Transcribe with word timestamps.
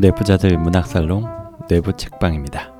내부자들 0.00 0.56
문학살롱 0.56 1.66
내부 1.68 1.94
책방입니다. 1.94 2.72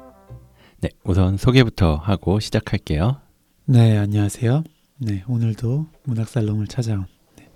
네, 0.81 0.89
우선 1.05 1.37
소개부터 1.37 1.97
하고 1.97 2.41
시작할게요. 2.41 3.21
네, 3.67 3.99
안녕하세요. 3.99 4.65
네, 4.97 5.23
오늘도 5.29 5.87
문학살롱을 6.05 6.67
찾아온 6.69 7.05
네, 7.37 7.51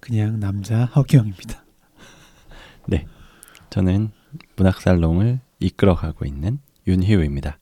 그냥 0.00 0.40
남자 0.40 0.86
허기영입니다. 0.86 1.62
네, 2.88 3.04
저는 3.68 4.10
문학살롱을 4.56 5.40
이끌어가고 5.58 6.24
있는 6.24 6.58
윤희우입니다. 6.86 7.58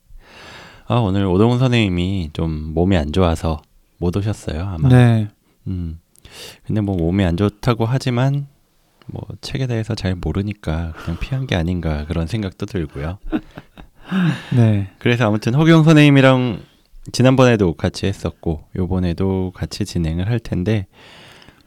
아, 0.86 0.94
오늘 0.94 1.26
오동훈 1.26 1.58
선생님이 1.58 2.30
좀 2.34 2.72
몸이 2.72 2.96
안 2.96 3.10
좋아서 3.10 3.62
못 3.98 4.16
오셨어요, 4.16 4.62
아마. 4.62 4.88
네, 4.88 5.28
음. 5.66 5.98
근데 6.64 6.80
뭐 6.82 6.96
몸이 6.96 7.24
안 7.24 7.36
좋다고 7.36 7.84
하지만 7.84 8.46
뭐 9.08 9.22
책에 9.40 9.66
대해서 9.66 9.94
잘 9.94 10.14
모르니까 10.14 10.92
그냥 10.96 11.18
피한 11.20 11.46
게 11.46 11.56
아닌가 11.56 12.04
그런 12.06 12.26
생각도 12.26 12.66
들고요. 12.66 13.18
네, 14.56 14.90
그래서 14.98 15.26
아무튼 15.26 15.54
허경 15.54 15.84
선생님이랑 15.84 16.62
지난번에도 17.12 17.74
같이 17.74 18.06
했었고 18.06 18.64
요번에도 18.76 19.52
같이 19.54 19.84
진행을 19.84 20.28
할 20.28 20.38
텐데 20.38 20.86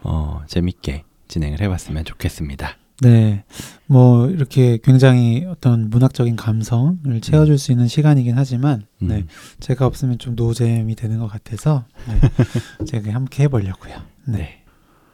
어 0.02 0.41
재밌게 0.48 1.04
진행을 1.27 1.62
해봤으면 1.62 2.05
좋겠습니다. 2.05 2.77
네. 3.02 3.44
뭐 3.88 4.27
이렇게 4.30 4.77
굉장히 4.84 5.46
어떤 5.49 5.90
문학적인 5.90 6.35
감성을 6.35 7.21
채워줄 7.21 7.58
수 7.58 7.71
있는 7.71 7.88
시간이긴 7.88 8.38
하지만, 8.38 8.85
음. 9.02 9.08
네, 9.08 9.26
제가 9.60 9.88
없으면 9.88 10.20
좀 10.20 10.35
노잼이 10.35 10.96
되는 10.96 11.18
것 11.18 11.27
같아서 11.27 11.85
네, 12.08 12.20
제가 12.85 13.13
함께 13.13 13.44
해보려고요. 13.44 13.96
네. 14.27 14.38
네. 14.38 14.63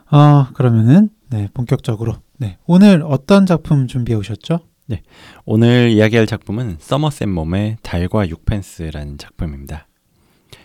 아 0.10 0.52
그러면은 0.54 1.10
네 1.30 1.50
본격적으로 1.54 2.16
네 2.38 2.58
오늘 2.66 3.04
어떤 3.04 3.46
작품 3.46 3.88
준비해 3.88 4.18
오셨죠? 4.18 4.60
오늘 5.46 5.90
이야기할 5.90 6.28
작품은 6.28 6.78
서머셋 6.80 7.28
몸의 7.30 7.78
달과 7.82 8.30
육펜스라는 8.30 9.18
작품입니다. 9.18 9.88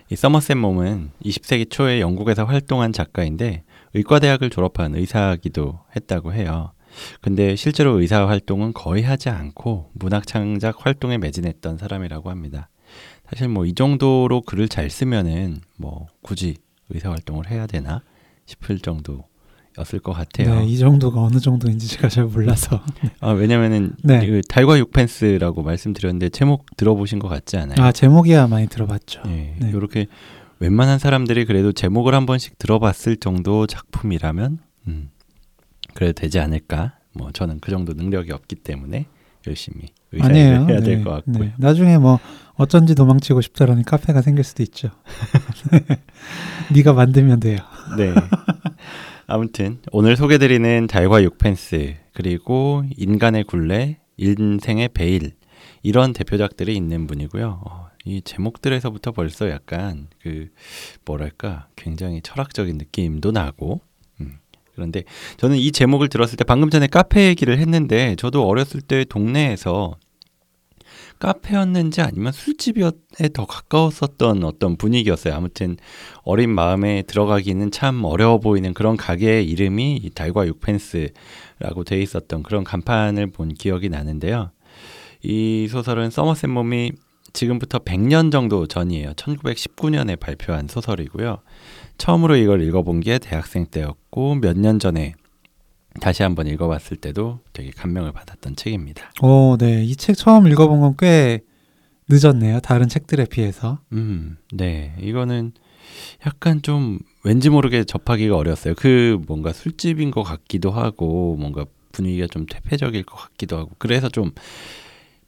이 0.09 0.15
서머셋 0.15 0.57
몸은 0.57 1.11
20세기 1.25 1.69
초에 1.69 1.99
영국에서 1.99 2.45
활동한 2.45 2.93
작가인데 2.93 3.63
의과대학을 3.95 4.49
졸업한 4.49 4.95
의사기도 4.95 5.79
했다고 5.95 6.33
해요. 6.33 6.73
근데 7.21 7.55
실제로 7.55 7.99
의사 7.99 8.27
활동은 8.27 8.73
거의 8.73 9.01
하지 9.03 9.29
않고 9.29 9.89
문학 9.93 10.27
창작 10.27 10.85
활동에 10.85 11.17
매진했던 11.17 11.77
사람이라고 11.79 12.29
합니다. 12.29 12.69
사실 13.27 13.47
뭐 13.47 13.65
이 13.65 13.73
정도로 13.73 14.41
글을 14.41 14.69
잘 14.69 14.89
쓰면은 14.91 15.61
뭐 15.77 16.07
굳이 16.21 16.57
의사 16.89 17.09
활동을 17.09 17.49
해야 17.49 17.65
되나 17.65 18.03
싶을 18.45 18.77
정도 18.79 19.25
였을 19.77 19.99
것 19.99 20.13
같아요. 20.13 20.59
네, 20.59 20.65
이 20.67 20.77
정도가 20.77 21.21
어느 21.21 21.39
정도인지 21.39 21.87
제가 21.87 22.07
잘 22.09 22.25
몰라서. 22.25 22.81
아, 23.21 23.31
왜냐면은 23.31 23.95
네. 24.03 24.25
그 24.25 24.41
달과 24.47 24.77
육펜스라고 24.79 25.63
말씀드렸는데 25.63 26.29
제목 26.29 26.65
들어보신 26.77 27.19
것 27.19 27.27
같지 27.27 27.57
않아요? 27.57 27.75
아 27.79 27.91
제목이야 27.91 28.47
많이 28.47 28.67
들어봤죠. 28.67 29.23
예, 29.27 29.55
네. 29.59 29.69
이렇게 29.69 30.07
웬만한 30.59 30.99
사람들이 30.99 31.45
그래도 31.45 31.71
제목을 31.71 32.13
한 32.13 32.25
번씩 32.25 32.57
들어봤을 32.59 33.17
정도 33.17 33.65
작품이라면 33.65 34.59
음, 34.87 35.09
그래도 35.93 36.13
되지 36.13 36.39
않을까? 36.39 36.93
뭐 37.13 37.31
저는 37.31 37.59
그 37.59 37.71
정도 37.71 37.93
능력이 37.93 38.31
없기 38.31 38.55
때문에 38.57 39.07
열심히 39.47 39.87
아니에요. 40.19 40.67
해야 40.67 40.79
네, 40.79 40.81
될것 40.81 41.25
같고요. 41.25 41.45
네. 41.45 41.53
나중에 41.57 41.97
뭐 41.97 42.19
어쩐지 42.55 42.95
도망치고 42.95 43.41
싶다라는 43.41 43.83
카페가 43.83 44.21
생길 44.21 44.43
수도 44.43 44.61
있죠. 44.63 44.89
네가 46.73 46.93
만들면 46.93 47.39
돼요. 47.39 47.57
네. 47.97 48.13
아무튼 49.25 49.79
오늘 49.91 50.17
소개드리는 50.17 50.87
달과 50.87 51.23
육펜스 51.23 51.95
그리고 52.13 52.83
인간의 52.97 53.45
굴레, 53.45 53.99
인생의 54.17 54.89
베일 54.93 55.31
이런 55.81 56.13
대표작들이 56.13 56.75
있는 56.75 57.07
분이고요. 57.07 57.61
어, 57.65 57.87
이 58.05 58.21
제목들에서부터 58.21 59.11
벌써 59.11 59.49
약간 59.49 60.07
그 60.21 60.49
뭐랄까 61.05 61.67
굉장히 61.75 62.21
철학적인 62.21 62.77
느낌도 62.77 63.31
나고 63.31 63.81
음, 64.19 64.39
그런데 64.75 65.03
저는 65.37 65.57
이 65.57 65.71
제목을 65.71 66.09
들었을 66.09 66.37
때 66.37 66.43
방금 66.43 66.69
전에 66.69 66.87
카페 66.87 67.27
얘기를 67.27 67.57
했는데 67.59 68.15
저도 68.17 68.45
어렸을 68.45 68.81
때 68.81 69.05
동네에서 69.05 69.95
카페였는지 71.23 72.01
아니면 72.01 72.33
술집에 72.33 72.91
더 73.33 73.45
가까웠었던 73.45 74.43
어떤 74.43 74.75
분위기였어요. 74.75 75.33
아무튼 75.33 75.77
어린 76.23 76.49
마음에 76.49 77.01
들어가기는 77.03 77.71
참 77.71 78.03
어려워 78.03 78.39
보이는 78.39 78.73
그런 78.73 78.97
가게의 78.97 79.47
이름이 79.49 80.01
이 80.03 80.09
달과 80.09 80.47
육펜스라고 80.47 81.85
돼 81.85 82.01
있었던 82.01 82.43
그런 82.43 82.65
간판을 82.65 83.27
본 83.27 83.53
기억이 83.53 83.87
나는데요. 83.87 84.51
이 85.21 85.69
소설은 85.71 86.09
서머셋 86.09 86.49
몸이 86.49 86.91
지금부터 87.31 87.79
100년 87.79 88.29
정도 88.29 88.67
전이에요. 88.67 89.13
1919년에 89.13 90.19
발표한 90.19 90.67
소설이고요. 90.67 91.39
처음으로 91.97 92.35
이걸 92.35 92.61
읽어본 92.61 92.99
게 92.99 93.17
대학생 93.17 93.65
때였고 93.65 94.35
몇 94.35 94.57
년 94.57 94.77
전에 94.77 95.13
다시 95.99 96.23
한번 96.23 96.47
읽어봤을 96.47 96.97
때도 96.97 97.39
되게 97.53 97.71
감명을 97.71 98.11
받았던 98.11 98.55
책입니다. 98.55 99.11
오, 99.21 99.57
네. 99.57 99.83
이 99.83 99.95
책 99.95 100.15
처음 100.17 100.47
읽어본 100.47 100.79
건 100.81 100.95
꽤 100.97 101.41
늦었네요. 102.09 102.59
다른 102.59 102.89
책들에 102.89 103.25
비해서. 103.25 103.79
음, 103.93 104.37
네. 104.53 104.93
이거는 104.99 105.53
약간 106.25 106.61
좀 106.61 106.99
왠지 107.23 107.49
모르게 107.49 107.83
접하기가 107.85 108.35
어려웠어요. 108.35 108.73
그 108.75 109.19
뭔가 109.27 109.53
술집인 109.53 110.11
것 110.11 110.23
같기도 110.23 110.71
하고 110.71 111.35
뭔가 111.39 111.65
분위기가 111.93 112.27
좀 112.27 112.45
퇴폐적일 112.47 113.03
것 113.03 113.15
같기도 113.15 113.57
하고 113.57 113.71
그래서 113.77 114.09
좀 114.09 114.31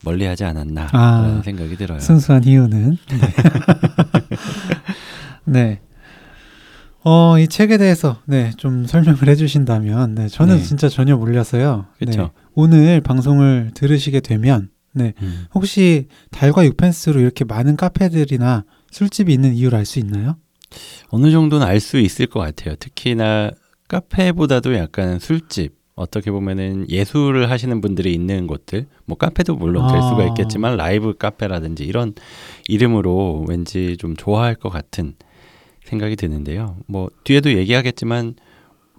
멀리하지 0.04 0.44
않았나 0.44 0.90
아, 0.92 1.42
생각이 1.46 1.78
들어요. 1.78 2.00
순수한 2.00 2.44
이유는. 2.44 2.98
네. 5.46 5.80
어, 7.08 7.38
이 7.38 7.48
책에 7.48 7.78
대해서 7.78 8.18
네, 8.26 8.52
좀 8.58 8.86
설명을 8.88 9.28
해 9.28 9.36
주신다면, 9.36 10.16
네, 10.16 10.28
저는 10.28 10.58
네. 10.58 10.64
진짜 10.64 10.90
전혀 10.90 11.16
몰라서요. 11.16 11.86
그쵸. 12.00 12.22
네, 12.22 12.30
오늘 12.56 13.00
방송을 13.02 13.72
들으시게 13.76 14.22
되면, 14.22 14.70
네, 14.92 15.14
음. 15.22 15.46
혹시 15.54 16.08
달과 16.32 16.66
육펜스로 16.66 17.20
이렇게 17.20 17.46
많은 17.46 17.76
카페들이나 17.76 18.64
술집이 18.92 19.32
있는 19.32 19.54
이유를 19.54 19.78
알 19.78 19.86
수 19.86 20.00
있나요? 20.00 20.38
어느 21.10 21.30
정도는 21.30 21.66
알 21.68 21.80
수 21.80 22.00
있을 22.00 22.26
것 22.26 22.40
같아요. 22.40 22.76
특히나 22.76 23.52
카페보다도 23.88 24.74
약간 24.76 25.20
술집 25.20 25.76
어떻게 25.94 26.32
보면은 26.32 26.90
예술을 26.90 27.52
하시는 27.52 27.80
분들이 27.82 28.14
있는 28.14 28.48
곳들 28.48 28.88
뭐 29.06 29.16
카페도 29.16 29.56
물론 29.56 29.88
될 29.88 29.98
아. 29.98 30.10
수가 30.10 30.26
있겠지만 30.30 30.76
라이브 30.76 31.14
카페라든지 31.16 31.86
이런 31.86 32.14
이름으로 32.68 33.46
왠지 33.48 33.96
좀 33.98 34.16
좋아할 34.16 34.56
것 34.56 34.70
같은 34.70 35.14
생각이 35.85 36.16
드는데요. 36.16 36.78
뭐 36.88 37.09
뒤에도 37.23 37.53
얘기하겠지만 37.53 38.35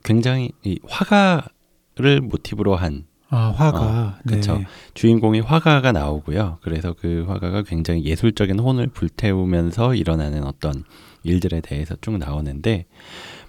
굉장히 0.04 0.52
이 0.64 0.78
화가를 0.86 2.20
모티브로 2.22 2.76
한 2.76 3.04
아, 3.28 3.52
화가. 3.56 4.20
네. 4.24 4.36
그쵸. 4.36 4.62
주인공이 4.94 5.40
화가가 5.40 5.90
나오고요. 5.92 6.58
그래서 6.62 6.94
그 6.98 7.24
화가가 7.26 7.62
굉장히 7.62 8.04
예술적인 8.04 8.58
혼을 8.60 8.86
불태우면서 8.86 9.96
일어나는 9.96 10.44
어떤 10.44 10.84
일들에 11.24 11.60
대해서 11.60 11.96
쭉 12.00 12.18
나오는데 12.18 12.86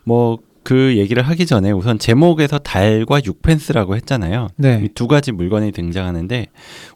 뭐 0.03 0.39
그 0.67 0.97
얘기를 0.97 1.23
하기 1.23 1.45
전에 1.45 1.71
우선 1.71 1.97
제목에서 1.97 2.59
달과 2.59 3.21
육펜스라고 3.25 3.95
했잖아요. 3.95 4.49
네. 4.57 4.81
이두 4.83 5.07
가지 5.07 5.31
물건이 5.31 5.71
등장하는데 5.71 6.47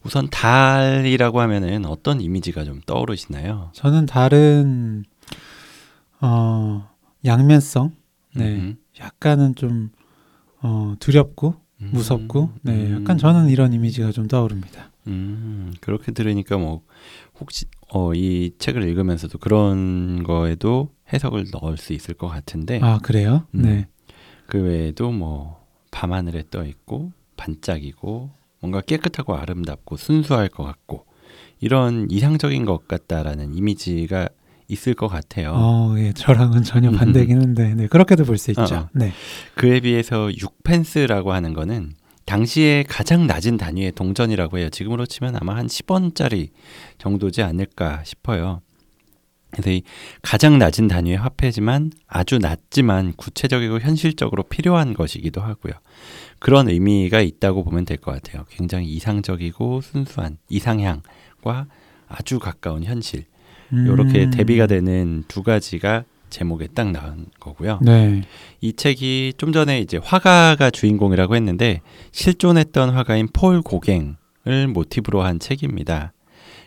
우선 0.03 0.29
달이라고 0.29 1.39
하면은 1.39 1.85
어떤 1.85 2.19
이미지가 2.19 2.65
좀 2.65 2.81
떠오르시나요? 2.85 3.69
저는 3.71 4.07
다른, 4.07 5.05
어, 6.21 6.89
양면성. 7.25 7.91
네. 8.35 8.55
음, 8.55 8.77
약간은 8.99 9.55
좀, 9.55 9.89
어, 10.61 10.95
두렵고, 10.99 11.55
음, 11.81 11.89
무섭고, 11.93 12.51
네. 12.61 12.87
음, 12.87 13.01
약간 13.01 13.17
저는 13.17 13.49
이런 13.49 13.73
이미지가 13.73 14.11
좀 14.11 14.27
떠오릅니다. 14.27 14.91
음, 15.07 15.73
그렇게 15.81 16.11
들으니까 16.11 16.57
뭐 16.57 16.83
혹시 17.39 17.65
어, 17.89 18.13
이 18.13 18.51
책을 18.59 18.83
읽으면서도 18.83 19.39
그런 19.39 20.23
거에도 20.23 20.89
해석을 21.11 21.47
넣을 21.51 21.77
수 21.77 21.93
있을 21.93 22.13
것 22.13 22.27
같은데 22.27 22.79
아, 22.81 22.99
그래요? 22.99 23.47
음. 23.55 23.63
네. 23.63 23.87
그 24.45 24.61
외에도 24.61 25.11
뭐 25.11 25.65
밤하늘에 25.89 26.43
떠 26.51 26.63
있고 26.65 27.11
반짝이고 27.35 28.29
뭔가 28.59 28.81
깨끗하고 28.81 29.35
아름답고 29.35 29.97
순수할 29.97 30.49
것 30.49 30.63
같고 30.63 31.05
이런 31.59 32.07
이상적인 32.09 32.65
것 32.65 32.87
같다라는 32.87 33.55
이미지가 33.55 34.29
있을 34.71 34.93
것 34.93 35.07
같아요. 35.07 35.51
어, 35.55 35.95
예, 35.97 36.13
저랑은 36.13 36.63
전혀 36.63 36.89
음. 36.89 36.95
반대긴 36.97 37.41
한데, 37.41 37.73
네, 37.75 37.87
그렇게도 37.87 38.25
볼 38.25 38.37
수 38.37 38.51
있죠. 38.51 38.61
어, 38.61 38.77
어. 38.77 38.89
네. 38.93 39.11
그에 39.55 39.79
비해서 39.81 40.27
6펜스라고 40.29 41.27
하는 41.29 41.53
거는 41.53 41.93
당시에 42.25 42.83
가장 42.87 43.27
낮은 43.27 43.57
단위의 43.57 43.91
동전이라고 43.93 44.57
해요. 44.59 44.69
지금으로 44.69 45.05
치면 45.05 45.35
아마 45.39 45.55
한 45.55 45.67
10원짜리 45.67 46.49
정도지 46.97 47.41
않을까 47.41 48.03
싶어요. 48.05 48.61
그래서 49.51 49.69
이 49.69 49.81
가장 50.21 50.57
낮은 50.57 50.87
단위의 50.87 51.17
화폐지만 51.17 51.91
아주 52.07 52.37
낮지만 52.37 53.11
구체적이고 53.17 53.79
현실적으로 53.81 54.43
필요한 54.43 54.93
것이기도 54.93 55.41
하고요. 55.41 55.73
그런 56.39 56.69
의미가 56.69 57.19
있다고 57.19 57.65
보면 57.65 57.83
될 57.83 57.97
것 57.97 58.11
같아요. 58.13 58.45
굉장히 58.49 58.87
이상적이고 58.93 59.81
순수한 59.81 60.37
이상향과 60.47 61.67
아주 62.07 62.39
가까운 62.39 62.83
현실. 62.85 63.25
이렇게 63.71 64.25
음. 64.25 64.31
대비가 64.31 64.67
되는 64.67 65.23
두 65.27 65.43
가지가 65.43 66.03
제목에 66.29 66.67
딱 66.73 66.91
나온 66.91 67.27
거고요. 67.39 67.79
네. 67.81 68.23
이 68.61 68.73
책이 68.73 69.33
좀 69.37 69.51
전에 69.51 69.79
이제 69.79 69.97
화가가 69.97 70.71
주인공이라고 70.71 71.35
했는데 71.35 71.81
실존했던 72.11 72.89
화가인 72.89 73.27
폴 73.31 73.61
고갱을 73.61 74.67
모티브로 74.73 75.21
한 75.21 75.39
책입니다. 75.39 76.13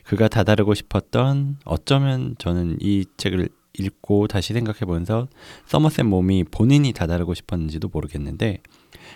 그가 0.04 0.28
다다르고 0.28 0.74
싶었던 0.74 1.56
어쩌면 1.64 2.36
저는 2.38 2.76
이 2.80 3.06
책을 3.16 3.48
읽고 3.76 4.28
다시 4.28 4.52
생각해 4.52 4.80
보면서 4.80 5.26
서머셋 5.66 6.06
몸이 6.06 6.44
본인이 6.44 6.92
다다르고 6.92 7.34
싶었는지도 7.34 7.88
모르겠는데 7.92 8.58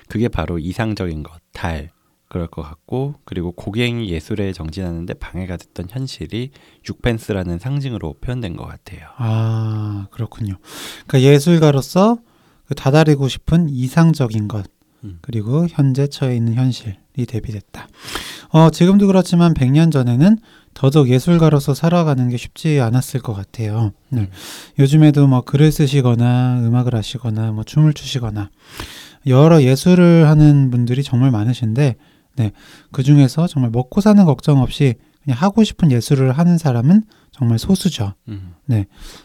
그게 0.08 0.28
바로 0.28 0.58
이상적인 0.58 1.22
것, 1.22 1.40
달 1.52 1.90
그럴 2.28 2.46
것 2.46 2.62
같고 2.62 3.14
그리고 3.24 3.52
고갱이 3.52 4.10
예술에 4.10 4.52
정진하는데 4.52 5.14
방해가 5.14 5.56
됐던 5.56 5.86
현실이 5.90 6.50
육펜스라는 6.88 7.58
상징으로 7.58 8.14
표현된 8.20 8.56
것 8.56 8.66
같아요. 8.66 9.08
아, 9.16 10.06
그렇군요. 10.10 10.56
그러니까 11.06 11.32
예술가로서 11.32 12.18
그 12.66 12.74
다다르고 12.74 13.28
싶은 13.28 13.70
이상적인 13.70 14.46
것, 14.46 14.66
음. 15.04 15.18
그리고 15.22 15.66
현재 15.70 16.06
처해 16.06 16.36
있는 16.36 16.54
현실이 16.54 17.26
대비됐다. 17.26 17.88
어, 18.50 18.70
지금도 18.70 19.06
그렇지만 19.06 19.54
100년 19.54 19.90
전에는 19.90 20.38
더더욱 20.74 21.08
예술가로서 21.08 21.74
살아가는 21.74 22.28
게 22.28 22.36
쉽지 22.36 22.78
않았을 22.80 23.20
것 23.20 23.32
같아요. 23.32 23.92
네. 24.10 24.30
요즘에도 24.78 25.26
뭐 25.26 25.40
글을 25.40 25.72
쓰시거나 25.72 26.60
음악을 26.60 26.94
하시거나 26.94 27.52
뭐 27.52 27.64
춤을 27.64 27.94
추시거나 27.94 28.50
여러 29.26 29.62
예술을 29.62 30.28
하는 30.28 30.70
분들이 30.70 31.02
정말 31.02 31.30
많으신데, 31.30 31.96
네. 32.38 32.52
그 32.92 33.02
중에서 33.02 33.46
정말 33.46 33.70
먹고 33.70 34.00
사는 34.00 34.24
걱정 34.24 34.60
없이 34.62 34.94
그냥 35.24 35.38
하고 35.40 35.64
싶은 35.64 35.90
예술을 35.92 36.32
하는 36.32 36.56
사람은 36.56 37.02
정말 37.32 37.58
소수죠. 37.58 38.14
음, 38.28 38.54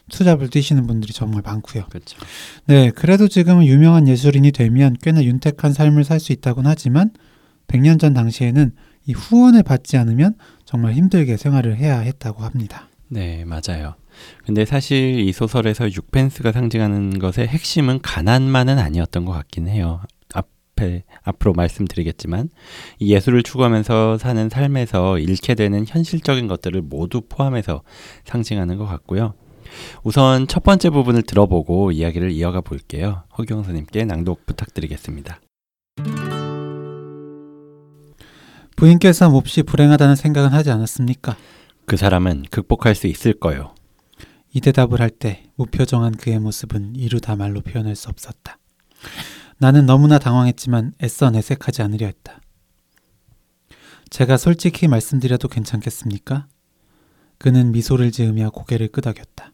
투잡을 0.09 0.49
뛰시는 0.49 0.85
분들이 0.85 1.13
정말 1.13 1.41
많고요. 1.43 1.85
그렇죠. 1.89 2.17
네, 2.65 2.91
그래도 2.91 3.27
지금은 3.27 3.65
유명한 3.65 4.07
예술인이 4.07 4.51
되면 4.51 4.95
꽤나 5.01 5.23
윤택한 5.23 5.73
삶을 5.73 6.03
살 6.03 6.19
수 6.19 6.31
있다곤 6.33 6.67
하지만 6.67 7.11
100년 7.67 7.99
전 7.99 8.13
당시에는 8.13 8.71
이 9.05 9.13
후원을 9.13 9.63
받지 9.63 9.97
않으면 9.97 10.35
정말 10.65 10.93
힘들게 10.93 11.37
생활을 11.37 11.77
해야 11.77 11.99
했다고 11.99 12.43
합니다. 12.43 12.87
네, 13.07 13.45
맞아요. 13.45 13.95
근데 14.45 14.63
사실 14.65 15.19
이 15.19 15.31
소설에서 15.31 15.91
육펜스가 15.91 16.51
상징하는 16.51 17.17
것의 17.19 17.47
핵심은 17.47 18.01
가난만은 18.01 18.77
아니었던 18.77 19.25
것 19.25 19.31
같긴 19.31 19.67
해요. 19.67 20.01
앞에 20.83 21.03
앞으로 21.23 21.53
말씀드리겠지만 21.53 22.49
이 22.99 23.13
예술을 23.13 23.43
추구하면서 23.43 24.17
사는 24.17 24.49
삶에서 24.49 25.19
잃게 25.19 25.55
되는 25.55 25.85
현실적인 25.87 26.47
것들을 26.47 26.81
모두 26.81 27.21
포함해서 27.21 27.81
상징하는 28.25 28.77
것 28.77 28.85
같고요. 28.85 29.33
우선 30.03 30.47
첫 30.47 30.63
번째 30.63 30.89
부분을 30.89 31.23
들어보고 31.23 31.91
이야기를 31.91 32.31
이어가 32.31 32.61
볼게요. 32.61 33.23
허경 33.37 33.63
선생님께 33.63 34.05
낭독 34.05 34.45
부탁드리겠습니다. 34.45 35.39
부인께서 38.75 39.29
몹시 39.29 39.63
불행하다는 39.63 40.15
생각은 40.15 40.49
하지 40.49 40.69
않았습니까? 40.71 41.37
그 41.85 41.95
사람은 41.97 42.45
극복할 42.49 42.95
수 42.95 43.07
있을 43.07 43.33
거요. 43.33 43.73
이 44.53 44.61
대답을 44.61 44.99
할 44.99 45.09
때 45.09 45.43
무표정한 45.55 46.15
그의 46.15 46.39
모습은 46.39 46.95
이루 46.95 47.19
다 47.19 47.35
말로 47.35 47.61
표현할 47.61 47.95
수 47.95 48.09
없었다. 48.09 48.57
나는 49.63 49.85
너무나 49.85 50.19
당황했지만 50.19 50.91
애써 51.01 51.29
내색하지 51.29 51.83
않으려 51.83 52.05
했다. 52.07 52.41
제가 54.09 54.35
솔직히 54.35 54.89
말씀드려도 54.89 55.47
괜찮겠습니까? 55.47 56.47
그는 57.37 57.71
미소를 57.71 58.11
지으며 58.11 58.49
고개를 58.49 58.89
끄덕였다. 58.89 59.53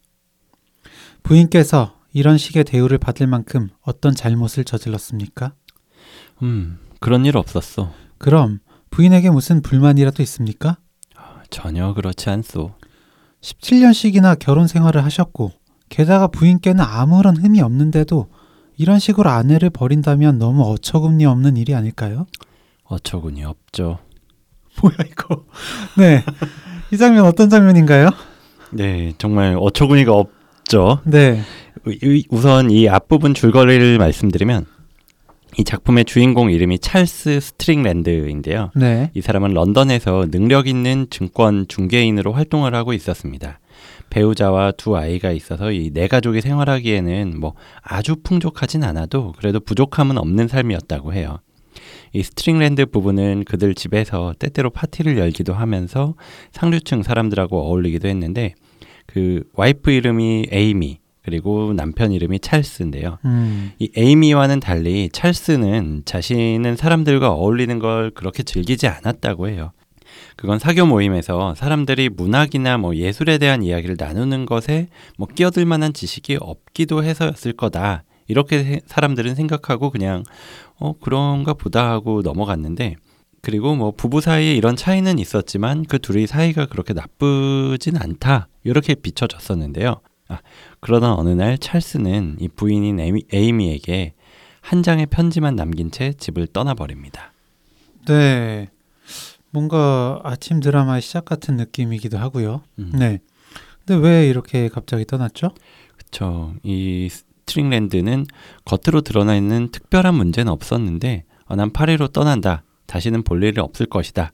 부인께서 1.22 1.96
이런 2.12 2.40
식의 2.40 2.64
대우를 2.64 2.98
받을 2.98 3.28
만큼 3.28 3.70
어떤 3.82 4.16
잘못을 4.16 4.64
저질렀습니까? 4.64 5.54
음, 6.42 6.80
그런 7.00 7.28
일 7.28 7.38
없었어. 7.38 7.94
그럼 8.18 8.62
부인에게 8.90 9.30
무슨 9.30 9.62
불만이라도 9.62 10.24
있습니까? 10.24 10.80
전혀 11.52 11.94
그렇지 11.94 12.32
않소. 12.32 12.74
17년씩이나 13.42 14.40
결혼 14.40 14.66
생활을 14.66 15.04
하셨고 15.04 15.52
게다가 15.90 16.26
부인께는 16.26 16.84
아무런 16.84 17.38
흠이 17.38 17.62
없는데도 17.62 18.28
이런 18.80 18.98
식으로 18.98 19.30
아내를 19.30 19.70
버린다면 19.70 20.40
너무 20.40 20.64
어처구니 20.72 21.26
없는 21.26 21.58
일이 21.58 21.76
아닐까요? 21.76 22.26
어처구니 22.86 23.44
없죠. 23.44 24.00
뭐야 24.82 24.96
이거? 25.12 25.44
네. 25.98 26.24
이 26.92 26.98
장면 26.98 27.26
어떤 27.26 27.50
장면인가요? 27.50 28.10
네, 28.72 29.14
정말 29.18 29.58
어처구니가 29.60 30.14
없죠. 30.14 31.02
네. 31.04 31.42
이- 31.88 32.24
우선 32.30 32.72
이 32.72 32.88
앞부분 32.88 33.34
줄거리를 33.34 33.98
말씀드리면 33.98 34.66
이 35.58 35.64
작품의 35.66 36.06
주인공 36.06 36.50
이름이 36.50 36.80
찰스 36.80 37.42
스트릭랜드인데요. 37.42 38.72
네. 38.76 39.12
이 39.14 39.20
사람은 39.20 39.54
런던에서 39.56 40.28
능력 40.32 40.68
있는 40.68 41.08
증권 41.10 41.68
중개인으로 41.68 42.32
활동을 42.32 42.74
하고 42.76 42.94
있었습니다. 42.94 43.60
배우자와 44.10 44.72
두 44.74 44.96
아이가 44.98 45.32
있어서 45.32 45.72
이 45.72 45.92
네 45.94 46.08
가족이 46.08 46.42
생활하기에는 46.42 47.40
뭐 47.40 47.54
아주 47.82 48.16
풍족하진 48.24 48.84
않아도 48.84 49.34
그래도 49.38 49.60
부족함은 49.60 50.18
없는 50.18 50.48
삶이었다고 50.48 51.14
해요. 51.14 51.40
이 52.14 52.24
스트릭랜드 52.24 52.86
부부는 52.88 53.44
그들 53.46 53.76
집에서 53.76 54.34
때때로 54.40 54.70
파티를 54.72 55.18
열기도 55.18 55.54
하면서 55.54 56.16
상류층 56.52 57.04
사람들하고 57.04 57.60
어울리기도 57.62 58.08
했는데 58.08 58.56
그 59.06 59.44
와이프 59.54 59.92
이름이 59.92 60.48
에이미 60.52 61.00
그리고 61.22 61.74
남편 61.74 62.12
이름이 62.12 62.40
찰스인데요. 62.40 63.20
음. 63.26 63.72
이 63.78 63.92
에이미와는 63.96 64.60
달리 64.60 65.10
찰스는 65.12 66.04
자신은 66.06 66.76
사람들과 66.76 67.32
어울리는 67.32 67.78
걸 67.80 68.10
그렇게 68.12 68.42
즐기지 68.44 68.88
않았다고 68.88 69.50
해요. 69.50 69.72
그건 70.40 70.58
사교 70.58 70.86
모임에서 70.86 71.54
사람들이 71.56 72.08
문학이나 72.08 72.78
뭐 72.78 72.96
예술에 72.96 73.40
대한 73.40 73.62
이야기를 73.62 73.98
나누는 74.00 74.46
것에 74.46 74.88
뭐 75.18 75.28
끼어들 75.28 75.66
만한 75.66 75.92
지식이 75.92 76.38
없기도 76.40 77.04
해서였을 77.04 77.52
거다. 77.52 78.04
이렇게 78.30 78.64
세- 78.64 78.80
사람들은 78.86 79.36
생각하고 79.36 79.90
그냥 79.90 80.24
어 80.78 80.94
그런가 81.02 81.54
보다 81.54 81.90
하고 81.92 82.22
넘어갔는데 82.22 82.96
그리고 83.42 83.76
뭐 83.76 83.92
부부 83.92 84.22
사이에 84.22 84.54
이런 84.56 84.78
차이는 84.78 85.20
있었지만 85.20 85.84
그 85.84 86.00
둘이 86.00 86.26
사이가 86.26 86.68
그렇게 86.68 86.94
나쁘진 86.94 87.98
않다. 87.98 88.48
이렇게 88.64 88.96
비춰졌었는데요. 88.96 90.00
아, 90.30 90.40
그러던 90.80 91.20
어느 91.20 91.30
날 91.32 91.58
찰스는 91.58 92.38
이 92.40 92.48
부인인 92.48 93.02
에이미, 93.02 93.24
에이미에게 93.34 94.14
한 94.62 94.84
장의 94.84 95.08
편지만 95.08 95.58
남긴 95.58 95.92
채 95.92 96.14
집을 96.14 96.48
떠나버립니다. 96.48 97.34
네. 98.08 98.70
뭔가 99.52 100.20
아침 100.24 100.60
드라마의 100.60 101.02
시작 101.02 101.26
같은 101.26 101.58
느낌이기도 101.58 102.18
하고요. 102.18 102.62
음. 102.80 102.92
네. 102.94 103.20
근데 103.86 104.08
왜 104.08 104.28
이렇게 104.28 104.70
갑자기 104.70 105.06
떠났죠? 105.06 105.52
그쵸. 105.98 106.54
이 106.64 107.10
스트릭랜드는 107.10 108.26
겉으로 108.66 109.02
드러나 109.02 109.36
있는 109.36 109.70
특별한 109.72 110.14
문제는 110.14 110.52
없었는데 110.52 111.24
어, 111.46 111.56
난 111.56 111.72
파리로 111.72 112.10
떠난다. 112.10 112.64
다시는 112.86 113.24
볼 113.24 113.44
일이 113.44 113.60
없을 113.60 113.86
것이다. 113.86 114.32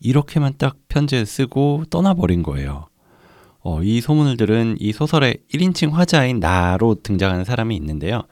이렇게만 0.00 0.54
딱 0.58 0.76
편지를 0.88 1.26
쓰고 1.26 1.84
떠나버린 1.90 2.42
거예요. 2.42 2.88
어, 3.60 3.82
이 3.82 4.00
소문을 4.00 4.36
들은 4.36 4.76
이 4.78 4.92
소설의 4.92 5.38
1인칭 5.52 5.92
화자인 5.92 6.40
나로 6.40 6.96
등장하는 7.02 7.44
사람이 7.44 7.76
있는데요. 7.76 8.22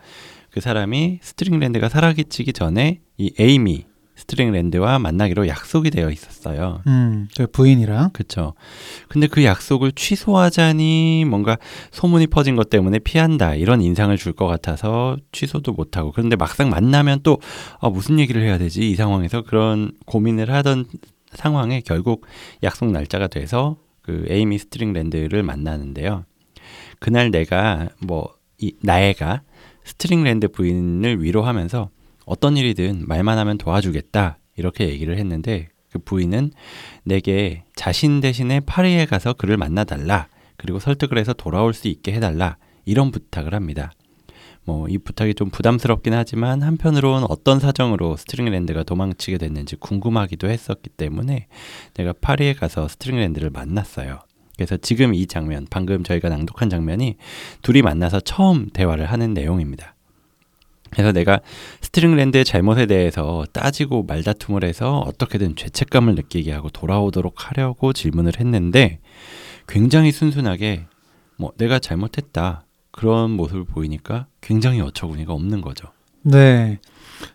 그 0.51 0.61
사람이 0.61 1.19
스트릭랜드가 1.21 1.89
사라지기 1.89 2.53
전에 2.53 3.01
이 3.19 3.33
에이미 3.39 3.85
스트릭랜드와 4.17 4.99
만나기로 4.99 5.47
약속이 5.47 5.91
되어 5.91 6.11
있었어요. 6.11 6.81
음, 6.87 7.29
그 7.37 7.47
부인이랑 7.47 8.11
그쵸. 8.13 8.55
근데 9.09 9.27
그 9.27 9.45
약속을 9.45 9.93
취소하자니 9.93 11.25
뭔가 11.29 11.59
소문이 11.93 12.27
퍼진 12.29 12.57
것 12.57 12.71
때문에 12.71 12.99
피한다. 12.99 13.55
이런 13.55 13.81
인상을 13.83 14.17
줄 14.17 14.33
것 14.33 14.47
같아서 14.47 15.17
취소도 15.33 15.73
못 15.73 15.97
하고. 15.97 16.13
그런데 16.13 16.37
막상 16.37 16.69
만나면 16.69 17.21
또, 17.23 17.39
아, 17.81 17.89
무슨 17.89 18.19
얘기를 18.19 18.43
해야 18.43 18.59
되지? 18.59 18.91
이 18.91 18.95
상황에서 18.97 19.43
그런 19.43 19.93
고민을 20.05 20.51
하던 20.53 20.87
상황에 21.33 21.81
결국 21.81 22.27
약속 22.63 22.91
날짜가 22.91 23.29
돼서 23.29 23.77
그 24.03 24.27
에이미 24.29 24.59
스트릭랜드를 24.59 25.43
만나는데요. 25.43 26.25
그날 26.99 27.31
내가 27.31 27.89
뭐, 28.01 28.29
이, 28.59 28.75
내가 28.83 29.43
스트릭랜드 29.85 30.49
부인을 30.49 31.23
위로하면서 31.23 31.91
어떤 32.27 32.57
일이든 32.59 33.05
말만 33.07 33.39
하면 33.39 33.57
도와주겠다. 33.57 34.39
이렇게 34.57 34.89
얘기를 34.89 35.17
했는데 35.17 35.69
그 35.91 35.99
부인은 35.99 36.51
내게 37.05 37.65
자신 37.75 38.21
대신에 38.21 38.61
파리에 38.61 39.07
가서 39.07 39.33
그를 39.33 39.57
만나달라. 39.57 40.29
그리고 40.59 40.79
설득을 40.79 41.17
해서 41.17 41.33
돌아올 41.33 41.73
수 41.73 41.89
있게 41.89 42.13
해달라. 42.13 42.59
이런 42.85 43.11
부탁을 43.11 43.55
합니다. 43.55 43.93
뭐 44.65 44.89
이 44.89 44.99
부탁이 44.99 45.35
좀 45.35 45.49
부담스럽긴 45.49 46.13
하지만 46.13 46.63
한편으로는 46.63 47.27
어떤 47.31 47.61
사정으로 47.61 48.17
스트릭랜드가 48.17 48.83
도망치게 48.83 49.39
됐는지 49.39 49.77
궁금하기도 49.77 50.49
했었기 50.49 50.91
때문에 50.91 51.47
내가 51.95 52.13
파리에 52.21 52.55
가서 52.55 52.89
스트릭랜드를 52.89 53.51
만났어요. 53.51 54.19
그래서 54.57 54.77
지금 54.79 55.15
이 55.15 55.27
장면, 55.27 55.67
방금 55.71 56.03
저희가 56.03 56.31
낭독한 56.31 56.71
장면이 56.71 57.17
둘이 57.63 57.83
만나서 57.83 58.21
처음 58.21 58.71
대화를 58.71 59.07
하는 59.07 59.35
내용입니다. 59.35 59.96
그래서 60.91 61.13
내가 61.13 61.41
스트릭랜드의 61.81 62.45
잘못에 62.45 62.87
대해서 62.87 63.45
따지고 63.53 64.03
말다툼을 64.05 64.65
해서 64.65 64.99
어떻게든 65.01 65.57
죄책감을 65.57 66.15
느끼게 66.15 66.53
하고 66.53 66.71
돌아오도록 66.71 67.49
하려고 67.49 67.93
질문을 67.93 68.35
했는데 68.39 69.01
굉장히 69.69 70.13
순순하게 70.13 70.87
뭐 71.39 71.53
내가 71.59 71.79
잘못했다 71.79 72.65
그런 72.91 73.31
모습을 73.33 73.65
보이니까 73.65 74.27
굉장히 74.41 74.81
어처구니가 74.81 75.33
없는 75.33 75.61
거죠. 75.61 75.89
네. 76.23 76.79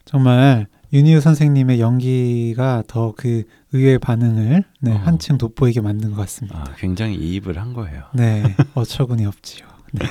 정말 0.05 0.67
윤희우 0.93 1.21
선생님의 1.21 1.79
연기가 1.79 2.83
더 2.87 3.13
그 3.15 3.43
의외의 3.73 3.99
반응을 3.99 4.63
네, 4.81 4.91
어. 4.91 4.95
한층 4.95 5.37
돋보이게 5.37 5.81
만든 5.81 6.11
것 6.11 6.17
같습니다. 6.17 6.59
아, 6.59 6.75
굉장히 6.77 7.15
이입을 7.15 7.57
한 7.57 7.73
거예요. 7.73 8.03
네, 8.13 8.43
어처구니 8.73 9.25
없지요. 9.25 9.70
네. 9.91 10.05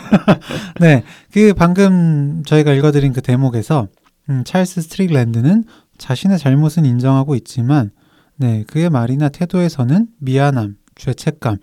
네, 0.80 1.04
그 1.32 1.54
방금 1.54 2.42
저희가 2.44 2.72
읽어드린 2.72 3.12
그 3.12 3.20
대목에서 3.20 3.88
음, 4.28 4.44
찰스 4.44 4.82
스트릭랜드는 4.82 5.64
자신의 5.99 6.38
잘못은 6.38 6.87
인정하고 6.87 7.34
있지만, 7.34 7.90
네, 8.37 8.64
그의 8.66 8.88
말이나 8.90 9.28
태도에서는 9.28 10.08
미안함, 10.18 10.76
죄책감 10.94 11.58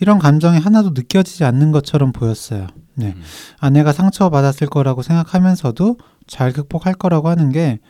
이런 0.00 0.18
감정이 0.18 0.58
하나도 0.58 0.90
느껴지지 0.90 1.44
않는 1.44 1.72
것처럼 1.72 2.12
보였어요. 2.12 2.66
네, 2.94 3.14
음. 3.16 3.22
아내가 3.58 3.92
상처 3.92 4.30
받았을 4.30 4.68
거라고 4.68 5.02
생각하면서도 5.02 5.98
잘 6.26 6.52
극복할 6.52 6.94
거라고 6.94 7.28
하는 7.28 7.50
게, 7.50 7.80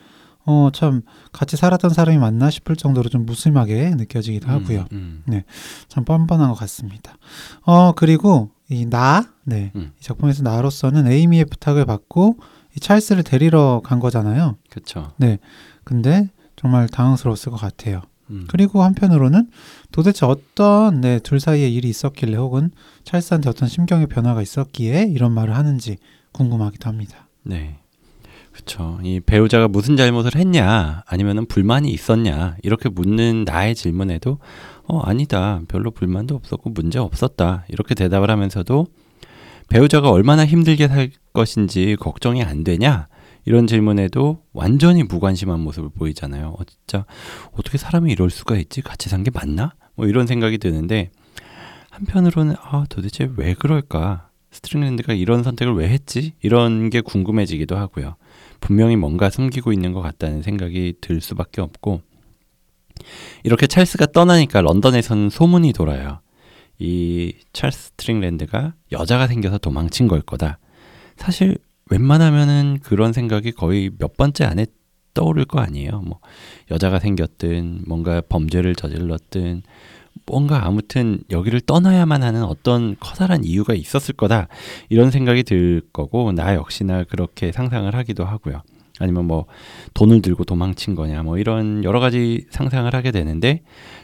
어, 0.45 0.69
참, 0.73 1.01
같이 1.31 1.57
살았던 1.57 1.91
사람이 1.91 2.17
맞나 2.17 2.49
싶을 2.49 2.75
정도로 2.75 3.09
좀 3.09 3.25
무심하게 3.25 3.91
느껴지기도 3.95 4.47
하고요. 4.49 4.85
음, 4.91 5.23
참 5.87 6.05
뻔뻔한 6.05 6.49
것 6.49 6.55
같습니다. 6.55 7.17
어, 7.63 7.93
그리고 7.93 8.51
이 8.69 8.85
나, 8.85 9.29
네. 9.43 9.71
음. 9.75 9.91
이 9.99 10.01
작품에서 10.03 10.43
나로서는 10.43 11.07
에이미의 11.07 11.45
부탁을 11.45 11.85
받고 11.85 12.37
이 12.75 12.79
찰스를 12.79 13.23
데리러 13.23 13.81
간 13.83 13.99
거잖아요. 13.99 14.57
그렇죠. 14.69 15.11
근데 15.83 16.29
정말 16.55 16.87
당황스러웠을 16.87 17.51
것 17.51 17.57
같아요. 17.57 18.01
음. 18.31 18.45
그리고 18.47 18.83
한편으로는 18.83 19.49
도대체 19.91 20.25
어떤 20.25 20.99
네, 20.99 21.19
둘 21.19 21.39
사이에 21.39 21.69
일이 21.69 21.89
있었길래 21.89 22.37
혹은 22.37 22.71
찰스한테 23.03 23.49
어떤 23.49 23.69
심경의 23.69 24.07
변화가 24.07 24.41
있었기에 24.41 25.09
이런 25.11 25.31
말을 25.31 25.55
하는지 25.55 25.97
궁금하기도 26.31 26.89
합니다. 26.89 27.27
네. 27.43 27.77
그렇죠. 28.51 28.99
이 29.03 29.19
배우자가 29.19 29.67
무슨 29.67 29.97
잘못을 29.97 30.37
했냐, 30.37 31.03
아니면은 31.07 31.45
불만이 31.45 31.91
있었냐 31.91 32.55
이렇게 32.63 32.87
묻는 32.87 33.43
나의 33.43 33.75
질문에도 33.75 34.39
어 34.87 34.99
아니다, 34.99 35.61
별로 35.67 35.89
불만도 35.91 36.35
없었고 36.35 36.69
문제 36.71 36.99
없었다 36.99 37.65
이렇게 37.69 37.95
대답을 37.95 38.29
하면서도 38.29 38.85
배우자가 39.69 40.11
얼마나 40.11 40.45
힘들게 40.45 40.87
살 40.87 41.09
것인지 41.33 41.95
걱정이 41.99 42.43
안 42.43 42.63
되냐 42.63 43.07
이런 43.45 43.65
질문에도 43.67 44.43
완전히 44.53 45.03
무관심한 45.03 45.59
모습을 45.59 45.89
보이잖아요. 45.89 46.55
어, 46.59 46.63
진짜 46.65 47.05
어떻게 47.53 47.77
사람이 47.77 48.11
이럴 48.11 48.29
수가 48.29 48.57
있지? 48.57 48.81
같이 48.81 49.09
산 49.09 49.23
게 49.23 49.31
맞나? 49.33 49.73
뭐 49.95 50.07
이런 50.07 50.27
생각이 50.27 50.57
드는데 50.59 51.09
한편으로는 51.89 52.55
아 52.61 52.85
도대체 52.89 53.29
왜 53.37 53.53
그럴까? 53.53 54.29
스트릭랜드가 54.51 55.13
이런 55.13 55.43
선택을 55.43 55.73
왜 55.73 55.89
했지? 55.89 56.33
이런 56.41 56.89
게 56.89 57.01
궁금해지기도 57.01 57.75
하고요. 57.75 58.15
분명히 58.61 58.95
뭔가 58.95 59.29
숨기고 59.29 59.73
있는 59.73 59.93
것 59.93 60.01
같다는 60.01 60.41
생각이 60.43 60.95
들 61.01 61.21
수밖에 61.21 61.61
없고 61.61 62.01
이렇게 63.43 63.67
찰스가 63.67 64.07
떠나니까 64.07 64.61
런던에서는 64.61 65.29
소문이 65.29 65.73
돌아요. 65.73 66.19
이 66.79 67.33
찰스 67.53 67.89
스트릭랜드가 67.89 68.73
여자가 68.91 69.27
생겨서 69.27 69.57
도망친 69.57 70.07
걸 70.07 70.21
거다. 70.21 70.59
사실 71.17 71.57
웬만하면은 71.89 72.79
그런 72.83 73.13
생각이 73.13 73.51
거의 73.51 73.91
몇 73.97 74.17
번째 74.17 74.45
안에 74.45 74.65
떠오를 75.13 75.45
거 75.45 75.59
아니에요. 75.59 76.01
뭐 76.01 76.19
여자가 76.71 76.99
생겼든 76.99 77.83
뭔가 77.87 78.21
범죄를 78.21 78.75
저질렀든 78.75 79.63
뭔가 80.25 80.65
아무튼 80.65 81.19
여기를 81.29 81.61
떠나야만 81.61 82.23
하는 82.23 82.43
어떤 82.43 82.95
커다란 82.99 83.43
이유가 83.43 83.73
있었을 83.73 84.15
거다 84.15 84.47
이런 84.89 85.11
생각이 85.11 85.43
들 85.43 85.81
거고 85.93 86.31
나 86.31 86.55
역시나 86.55 87.03
그렇게 87.03 87.51
상상을 87.51 87.93
하기도 87.93 88.25
하고요. 88.25 88.61
아니면 88.99 89.25
뭐 89.25 89.45
돈을 89.93 90.21
들고 90.21 90.43
도망친 90.45 90.95
거냐 90.95 91.23
뭐 91.23 91.37
이런 91.37 91.83
여러 91.83 91.99
가지 91.99 92.45
상상을 92.49 92.93
하게 92.93 93.11
되는데 93.11 93.61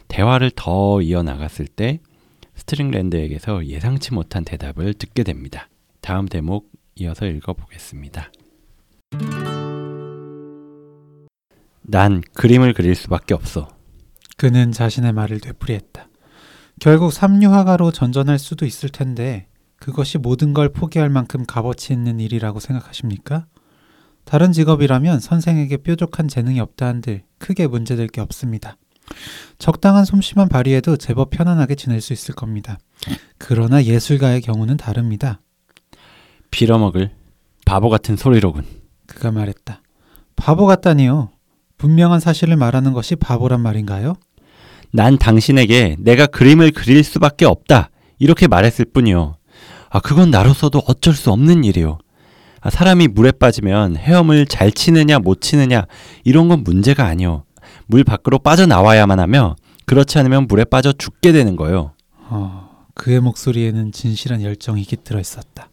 대화를 0.08 0.52
더 0.56 1.02
이어 1.02 1.24
나갔을 1.24 1.68
때 1.68 2.00
스트링랜드에게서 2.56 3.66
예상치 3.66 4.14
못한 4.14 4.44
대답을 4.44 4.94
듣게 4.94 5.24
됩니다. 5.24 5.70
다음 6.02 6.28
대목 6.28 6.70
이어서 6.96 7.26
읽어보겠습니다. 7.26 8.32
난 11.84 12.22
그림을 12.34 12.74
그릴 12.74 12.96
수밖에 12.96 13.34
없어. 13.34 13.68
그는 14.38 14.72
자신의 14.72 15.14
말을 15.14 15.40
되풀이했다. 15.40 16.08
결국 16.80 17.12
삼류화가로 17.12 17.92
전전할 17.92 18.40
수도 18.40 18.66
있을 18.66 18.90
텐데 18.90 19.48
그것이 19.78 20.18
모든 20.18 20.54
걸 20.54 20.70
포기할 20.70 21.10
만큼 21.10 21.46
값어치 21.46 21.94
있는 21.94 22.20
일이라고 22.20 22.60
생각하십니까? 22.60 23.46
다른 24.26 24.52
직업이라면 24.52 25.20
선생에게 25.20 25.78
뾰족한 25.78 26.28
재능이 26.28 26.60
없다 26.60 26.88
한들 26.88 27.24
크게 27.38 27.68
문제될 27.68 28.08
게 28.08 28.22
없습니다. 28.22 28.78
적당한 29.58 30.06
솜씨만 30.06 30.48
발휘해도 30.48 30.98
제법 30.98 31.32
편안하게 31.32 31.76
지낼 31.76 32.02
수 32.02 32.14
있을 32.14 32.34
겁니다. 32.34 32.78
그러나 33.38 33.84
예술가의 33.84 34.42
경우는 34.42 34.78
다릅니다. 34.78 35.42
빌어먹을 36.50 37.12
바보 37.66 37.90
같은 37.90 38.16
소리로군. 38.16 38.66
그가 39.08 39.32
말했다. 39.32 39.82
바보 40.36 40.66
같다니요. 40.66 41.30
분명한 41.78 42.20
사실을 42.20 42.56
말하는 42.56 42.94
것이 42.94 43.16
바보란 43.16 43.62
말인가요? 43.62 44.16
난 44.92 45.18
당신에게 45.18 45.98
내가 46.00 46.28
그림을 46.28 46.72
그릴 46.72 47.04
수밖에 47.04 47.46
없다. 47.46 47.90
이렇게 48.20 48.48
말했을 48.48 48.86
뿐이요. 48.86 49.36
아, 49.90 50.00
그건 50.00 50.32
나로서도 50.32 50.84
어쩔 50.88 51.14
수 51.14 51.32
없는 51.32 51.64
일이요. 51.64 51.98
아, 52.62 52.70
사람이 52.70 53.10
물에 53.10 53.32
빠지면 53.32 53.98
헤엄을 53.98 54.46
잘 54.46 54.72
치느냐 54.72 55.20
못 55.20 55.42
치느냐 55.42 55.86
이런 56.24 56.48
건 56.48 56.64
문제가 56.64 57.06
아니요. 57.06 57.44
물 57.88 58.04
밖으로 58.04 58.40
빠져나와야만 58.40 59.20
하며 59.20 59.56
그렇지 59.86 60.20
않으면 60.20 60.48
물에 60.48 60.64
빠져 60.66 60.94
죽게 60.94 61.32
되는 61.32 61.56
거요. 61.56 61.94
어, 62.30 62.86
그의 62.94 63.20
목소리에는 63.20 63.92
진실한 63.92 64.42
열정이 64.42 64.84
깃들어 64.84 65.20
있었다. 65.20 65.70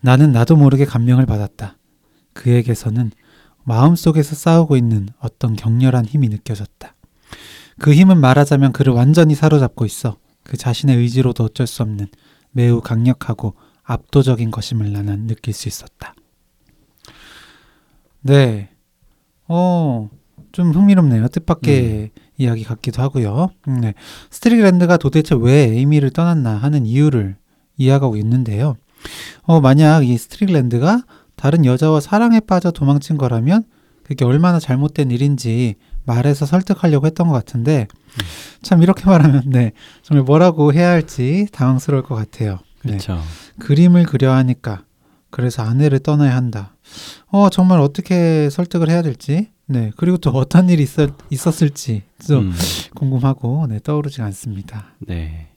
나는 0.00 0.32
나도 0.32 0.56
모르게 0.56 0.84
감명을 0.84 1.26
받았다. 1.26 1.76
그에게서는 2.32 3.10
마음속에서 3.64 4.34
싸우고 4.34 4.76
있는 4.76 5.08
어떤 5.18 5.56
격렬한 5.56 6.04
힘이 6.04 6.28
느껴졌다. 6.28 6.94
그 7.80 7.92
힘은 7.92 8.20
말하자면 8.20 8.72
그를 8.72 8.92
완전히 8.92 9.34
사로잡고 9.34 9.84
있어 9.84 10.16
그 10.44 10.56
자신의 10.56 10.96
의지로도 10.96 11.44
어쩔 11.44 11.66
수 11.66 11.82
없는 11.82 12.06
매우 12.52 12.80
강력하고 12.80 13.54
압도적인 13.84 14.50
것임을 14.50 14.92
나는 14.92 15.26
느낄 15.26 15.54
수 15.54 15.68
있었다. 15.68 16.14
네. 18.22 18.70
어, 19.46 20.08
좀 20.52 20.72
흥미롭네요. 20.72 21.28
뜻밖의 21.28 22.10
이야기 22.38 22.64
같기도 22.64 23.02
하고요. 23.02 23.50
음, 23.68 23.80
네. 23.80 23.94
스트릭랜드가 24.30 24.96
도대체 24.96 25.34
왜 25.38 25.64
에이미를 25.68 26.10
떠났나 26.10 26.56
하는 26.56 26.86
이유를 26.86 27.36
이해하고 27.76 28.16
있는데요. 28.16 28.76
어, 29.42 29.60
만약 29.60 30.06
이 30.06 30.16
스트릭랜드가 30.16 31.02
다른 31.36 31.64
여자와 31.64 32.00
사랑에 32.00 32.40
빠져 32.40 32.70
도망친 32.70 33.18
거라면 33.18 33.64
그게 34.04 34.24
얼마나 34.24 34.58
잘못된 34.58 35.10
일인지 35.10 35.74
말해서 36.04 36.46
설득하려고 36.46 37.06
했던 37.06 37.28
것 37.28 37.34
같은데 37.34 37.88
참 38.62 38.82
이렇게 38.82 39.06
말하면 39.06 39.44
네 39.46 39.72
정말 40.02 40.24
뭐라고 40.24 40.72
해야 40.72 40.90
할지 40.90 41.46
당황스러울 41.52 42.02
것 42.02 42.14
같아요. 42.14 42.60
네. 42.84 42.92
그렇죠. 42.92 43.20
그림을 43.58 44.04
그려야 44.04 44.36
하니까 44.36 44.84
그래서 45.30 45.62
아내를 45.62 45.98
떠나야 46.00 46.34
한다. 46.36 46.76
어 47.28 47.48
정말 47.50 47.80
어떻게 47.80 48.48
설득을 48.50 48.88
해야 48.88 49.02
될지 49.02 49.48
네 49.66 49.90
그리고 49.96 50.16
또 50.18 50.30
어떤 50.30 50.68
일이 50.68 50.82
있었, 50.82 51.10
있었을지 51.30 52.02
좀 52.24 52.48
음, 52.48 52.52
궁금하고 52.94 53.66
네 53.68 53.80
떠오르지 53.82 54.22
않습니다. 54.22 54.94
네. 55.00 55.48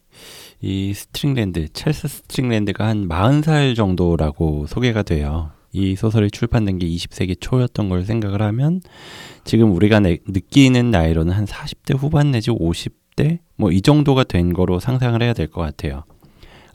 이 0.62 0.94
스트릭랜드, 0.94 1.68
찰스 1.74 2.08
스트릭랜드가 2.08 2.88
한 2.88 3.08
40살 3.08 3.76
정도라고 3.76 4.66
소개가 4.68 5.04
돼요. 5.04 5.52
이 5.72 5.96
소설이 5.96 6.32
출판된 6.32 6.80
게 6.80 6.88
20세기 6.88 7.36
초였던 7.40 7.90
걸 7.90 8.04
생각을 8.06 8.42
하면 8.42 8.82
지금 9.44 9.72
우리가 9.76 10.00
내- 10.00 10.18
느끼는 10.28 10.90
나이로는 10.90 11.34
한 11.34 11.46
40대 11.46 11.96
후반 11.96 12.32
내지 12.32 12.50
50대 12.50 13.40
뭐 13.58 13.70
이 13.72 13.82
정도가 13.82 14.24
된 14.24 14.54
거로 14.54 14.80
상상을 14.80 15.22
해야 15.22 15.34
될 15.34 15.48
것 15.48 15.62
같아요. 15.62 16.06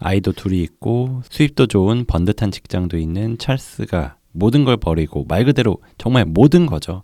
아이도 0.03 0.33
둘이 0.33 0.63
있고 0.63 1.23
수입도 1.29 1.67
좋은 1.67 2.05
번듯한 2.05 2.51
직장도 2.51 2.99
있는 2.99 3.39
찰스가 3.39 4.17
모든 4.33 4.65
걸 4.65 4.77
버리고 4.77 5.25
말 5.29 5.45
그대로 5.45 5.79
정말 5.99 6.25
모든 6.25 6.67
거죠. 6.67 7.03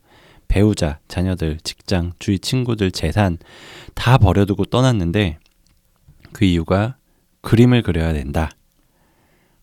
배우자, 0.49 0.99
자녀들, 1.09 1.59
직장, 1.62 2.12
주위 2.19 2.38
친구들, 2.38 2.90
재산 2.90 3.38
다 3.95 4.17
버려두고 4.19 4.64
떠났는데 4.67 5.38
그 6.33 6.45
이유가 6.45 6.97
그림을 7.43 7.83
그려야 7.83 8.12
된다. 8.12 8.50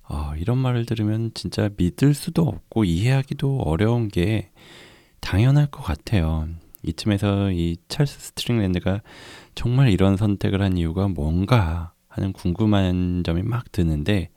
어, 0.08 0.34
이런 0.38 0.60
말을 0.60 0.86
들으면 0.86 1.32
진짜 1.34 1.70
믿을 1.78 2.14
수도 2.14 2.44
없고 2.44 2.84
이해하기도 2.84 3.62
어려운 3.62 4.08
게 4.08 4.52
당연할 5.20 5.66
것 5.68 5.82
같아요. 5.82 6.48
이쯤에서 6.84 7.52
이 7.52 7.78
찰스 7.88 8.20
스트링랜드가 8.20 9.02
정말 9.56 9.90
이런 9.90 10.18
선택을 10.18 10.62
한 10.62 10.78
이유가 10.78 11.08
뭔가 11.08 11.95
하는 12.16 12.32
궁금한 12.32 13.24
점이 13.26 13.44
막 13.44 13.72
드는데 13.72 14.30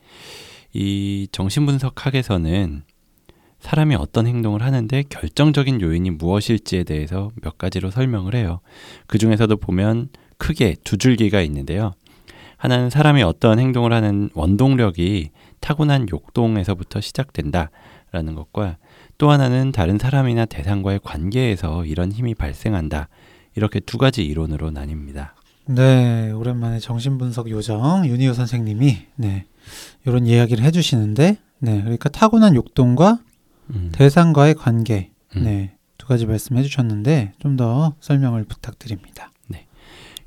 이 0.73 1.29
정신분석학에서는 1.33 2.83
사람이 3.61 3.95
어떤 3.97 4.27
행동을 4.27 4.63
하는데 4.63 5.03
결정적인 5.09 5.81
요인이 5.81 6.11
무엇일지에 6.11 6.85
대해서 6.85 7.31
몇 7.43 7.59
가지로 7.59 7.91
설명을 7.91 8.35
해요. 8.35 8.61
그 9.07 9.19
중에서도 9.19 9.57
보면 9.57 10.09
크게 10.39 10.77
두 10.85 10.97
줄기가 10.97 11.41
있는데요. 11.43 11.93
하나는 12.57 12.91
사람이 12.91 13.23
어떤 13.23 13.59
행동을 13.59 13.93
하는 13.93 14.31
원동력이 14.35 15.31
타고난 15.61 16.09
욕동에서부터 16.11 17.01
시작된다라는 17.01 18.35
것과 18.35 18.79
또 19.17 19.31
하나는 19.31 19.73
다른 19.73 19.99
사람이나 19.99 20.45
대상과의 20.45 21.01
관계에서 21.03 21.85
이런 21.85 22.13
힘이 22.13 22.35
발생한다. 22.35 23.09
이렇게 23.57 23.81
두 23.81 23.99
가지 23.99 24.25
이론으로 24.25 24.71
나뉩니다. 24.71 25.38
네, 25.69 26.31
오랜만에 26.33 26.79
정신분석 26.79 27.51
요정 27.51 28.07
윤희호 28.07 28.33
선생님이 28.33 28.97
네 29.17 29.45
이런 30.07 30.27
이야기를 30.27 30.65
해주시는데, 30.65 31.37
네, 31.59 31.81
그러니까 31.81 32.09
타고난 32.09 32.55
욕동과 32.55 33.19
음. 33.71 33.91
대상과의 33.93 34.55
관계, 34.55 35.11
음. 35.37 35.45
네, 35.45 35.77
두 35.99 36.07
가지 36.07 36.27
말씀해주셨는데 36.27 37.35
좀 37.39 37.57
더 37.57 37.95
설명을 38.01 38.45
부탁드립니다. 38.45 39.31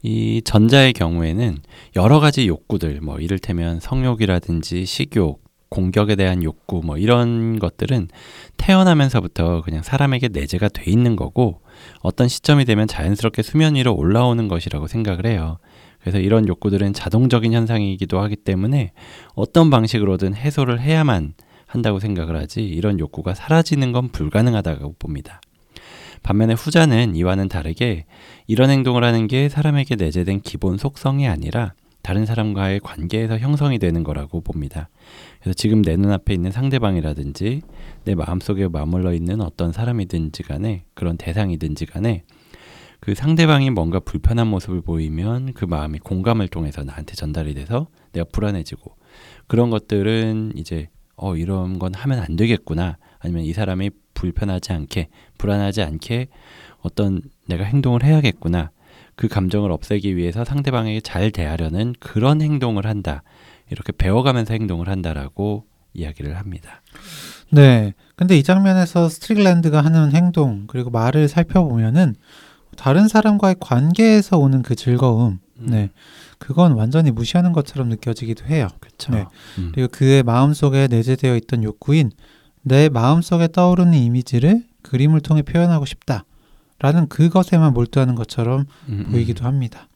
이 0.03 0.41
전자의 0.43 0.93
경우에는 0.93 1.59
여러 1.95 2.19
가지 2.19 2.47
욕구들, 2.47 3.01
뭐 3.01 3.19
이를테면 3.19 3.79
성욕이라든지 3.79 4.85
식욕, 4.85 5.41
공격에 5.71 6.17
대한 6.17 6.43
욕구, 6.43 6.81
뭐 6.83 6.97
이런 6.97 7.57
것들은 7.57 8.09
태어나면서부터 8.57 9.61
그냥 9.61 9.81
사람에게 9.81 10.27
내재가 10.27 10.67
돼 10.67 10.83
있는 10.91 11.15
거고 11.15 11.61
어떤 12.01 12.27
시점이 12.27 12.65
되면 12.65 12.87
자연스럽게 12.87 13.41
수면 13.41 13.75
위로 13.75 13.95
올라오는 13.95 14.49
것이라고 14.49 14.87
생각을 14.87 15.25
해요. 15.25 15.59
그래서 16.01 16.19
이런 16.19 16.49
욕구들은 16.49 16.91
자동적인 16.91 17.53
현상이기도 17.53 18.19
하기 18.19 18.35
때문에 18.35 18.91
어떤 19.33 19.69
방식으로든 19.69 20.35
해소를 20.35 20.81
해야만 20.81 21.35
한다고 21.67 21.99
생각을 21.99 22.35
하지 22.35 22.65
이런 22.65 22.99
욕구가 22.99 23.33
사라지는 23.33 23.93
건 23.93 24.09
불가능하다고 24.09 24.95
봅니다. 24.99 25.39
반면에 26.21 26.53
후자는 26.53 27.15
이와는 27.15 27.47
다르게 27.47 28.05
이런 28.45 28.69
행동을 28.69 29.05
하는 29.05 29.27
게 29.27 29.47
사람에게 29.47 29.95
내재된 29.95 30.41
기본 30.41 30.77
속성이 30.77 31.29
아니라 31.29 31.73
다른 32.01 32.25
사람과의 32.25 32.79
관계에서 32.81 33.37
형성이 33.37 33.79
되는 33.79 34.03
거라고 34.03 34.41
봅니다. 34.41 34.89
그래서 35.41 35.53
지금 35.55 35.81
내 35.81 35.97
눈앞에 35.97 36.33
있는 36.33 36.51
상대방이라든지 36.51 37.61
내 38.05 38.15
마음속에 38.15 38.67
머물러 38.67 39.13
있는 39.13 39.41
어떤 39.41 39.71
사람이든지 39.71 40.43
간에 40.43 40.85
그런 40.93 41.17
대상이든지 41.17 41.87
간에 41.87 42.23
그 42.99 43.15
상대방이 43.15 43.71
뭔가 43.71 43.99
불편한 43.99 44.47
모습을 44.47 44.81
보이면 44.81 45.53
그 45.53 45.65
마음이 45.65 45.97
공감을 45.99 46.47
통해서 46.47 46.83
나한테 46.83 47.15
전달이 47.15 47.55
돼서 47.55 47.87
내가 48.11 48.25
불안해지고 48.31 48.95
그런 49.47 49.71
것들은 49.71 50.53
이제 50.55 50.89
어 51.15 51.35
이런 51.35 51.79
건 51.79 51.93
하면 51.93 52.19
안 52.19 52.35
되겠구나. 52.35 52.97
아니면 53.19 53.43
이 53.43 53.53
사람이 53.53 53.91
불편하지 54.13 54.73
않게 54.73 55.09
불안하지 55.37 55.81
않게 55.81 56.27
어떤 56.81 57.21
내가 57.47 57.63
행동을 57.63 58.03
해야겠구나. 58.03 58.71
그 59.15 59.27
감정을 59.27 59.71
없애기 59.71 60.15
위해서 60.15 60.45
상대방에게 60.45 61.01
잘 61.01 61.31
대하려는 61.31 61.93
그런 61.99 62.41
행동을 62.41 62.85
한다 62.85 63.23
이렇게 63.71 63.91
배워가면서 63.91 64.53
행동을 64.53 64.89
한다라고 64.89 65.65
이야기를 65.93 66.37
합니다. 66.37 66.81
네, 67.49 67.93
근데 68.15 68.37
이 68.37 68.43
장면에서 68.43 69.09
스트릭랜드가 69.09 69.81
하는 69.81 70.13
행동 70.13 70.65
그리고 70.67 70.89
말을 70.89 71.27
살펴보면은 71.27 72.15
다른 72.77 73.07
사람과의 73.07 73.55
관계에서 73.59 74.37
오는 74.37 74.61
그 74.61 74.75
즐거움, 74.75 75.39
네, 75.57 75.89
그건 76.37 76.73
완전히 76.73 77.11
무시하는 77.11 77.53
것처럼 77.53 77.89
느껴지기도 77.89 78.45
해요. 78.45 78.67
그렇죠. 78.79 79.11
네. 79.11 79.25
음. 79.57 79.71
그리고 79.73 79.89
그의 79.91 80.23
마음 80.23 80.53
속에 80.53 80.87
내재되어 80.87 81.35
있던 81.37 81.63
욕구인 81.63 82.11
내 82.61 82.89
마음 82.89 83.21
속에 83.21 83.47
떠오르는 83.47 83.93
이미지를 83.93 84.63
그림을 84.81 85.21
통해 85.21 85.41
표현하고 85.41 85.85
싶다라는 85.85 87.07
그것에만 87.09 87.73
몰두하는 87.73 88.15
것처럼 88.15 88.65
음, 88.89 89.05
음. 89.07 89.11
보이기도 89.11 89.45
합니다. 89.45 89.87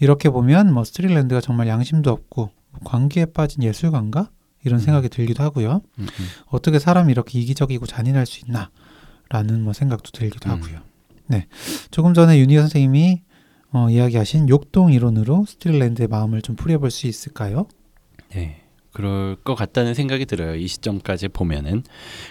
이렇게 0.00 0.28
보면 0.30 0.72
뭐 0.72 0.84
스트릭랜드가 0.84 1.40
정말 1.40 1.68
양심도 1.68 2.10
없고 2.10 2.50
광기에 2.84 3.26
빠진 3.26 3.62
예술가인가 3.62 4.30
이런 4.64 4.80
음. 4.80 4.84
생각이 4.84 5.08
들기도 5.08 5.42
하고요. 5.42 5.82
어떻게 6.46 6.78
사람이 6.78 7.10
이렇게 7.10 7.38
이기적이고 7.38 7.86
잔인할 7.86 8.26
수 8.26 8.40
있나라는 8.44 9.62
뭐 9.62 9.72
생각도 9.72 10.10
들기도 10.10 10.50
음. 10.50 10.56
하고요. 10.56 10.80
네, 11.28 11.46
조금 11.90 12.14
전에 12.14 12.38
윤희 12.38 12.56
선생님이 12.56 13.22
어, 13.72 13.88
이야기하신 13.88 14.48
욕동 14.48 14.92
이론으로 14.92 15.44
스트릭랜드의 15.46 16.08
마음을 16.08 16.42
좀 16.42 16.56
풀어볼 16.56 16.90
수 16.90 17.06
있을까요? 17.06 17.66
네. 18.34 18.64
그럴 18.92 19.36
것 19.36 19.54
같다는 19.54 19.94
생각이 19.94 20.26
들어요. 20.26 20.56
이 20.56 20.66
시점까지 20.66 21.28
보면은. 21.28 21.84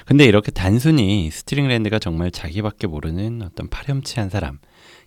근데 0.05 0.25
이렇게 0.25 0.51
단순히 0.51 1.31
스트릭랜드가 1.31 1.99
정말 1.99 2.31
자기밖에 2.31 2.87
모르는 2.87 3.41
어떤 3.43 3.69
파렴치한 3.69 4.29
사람, 4.29 4.59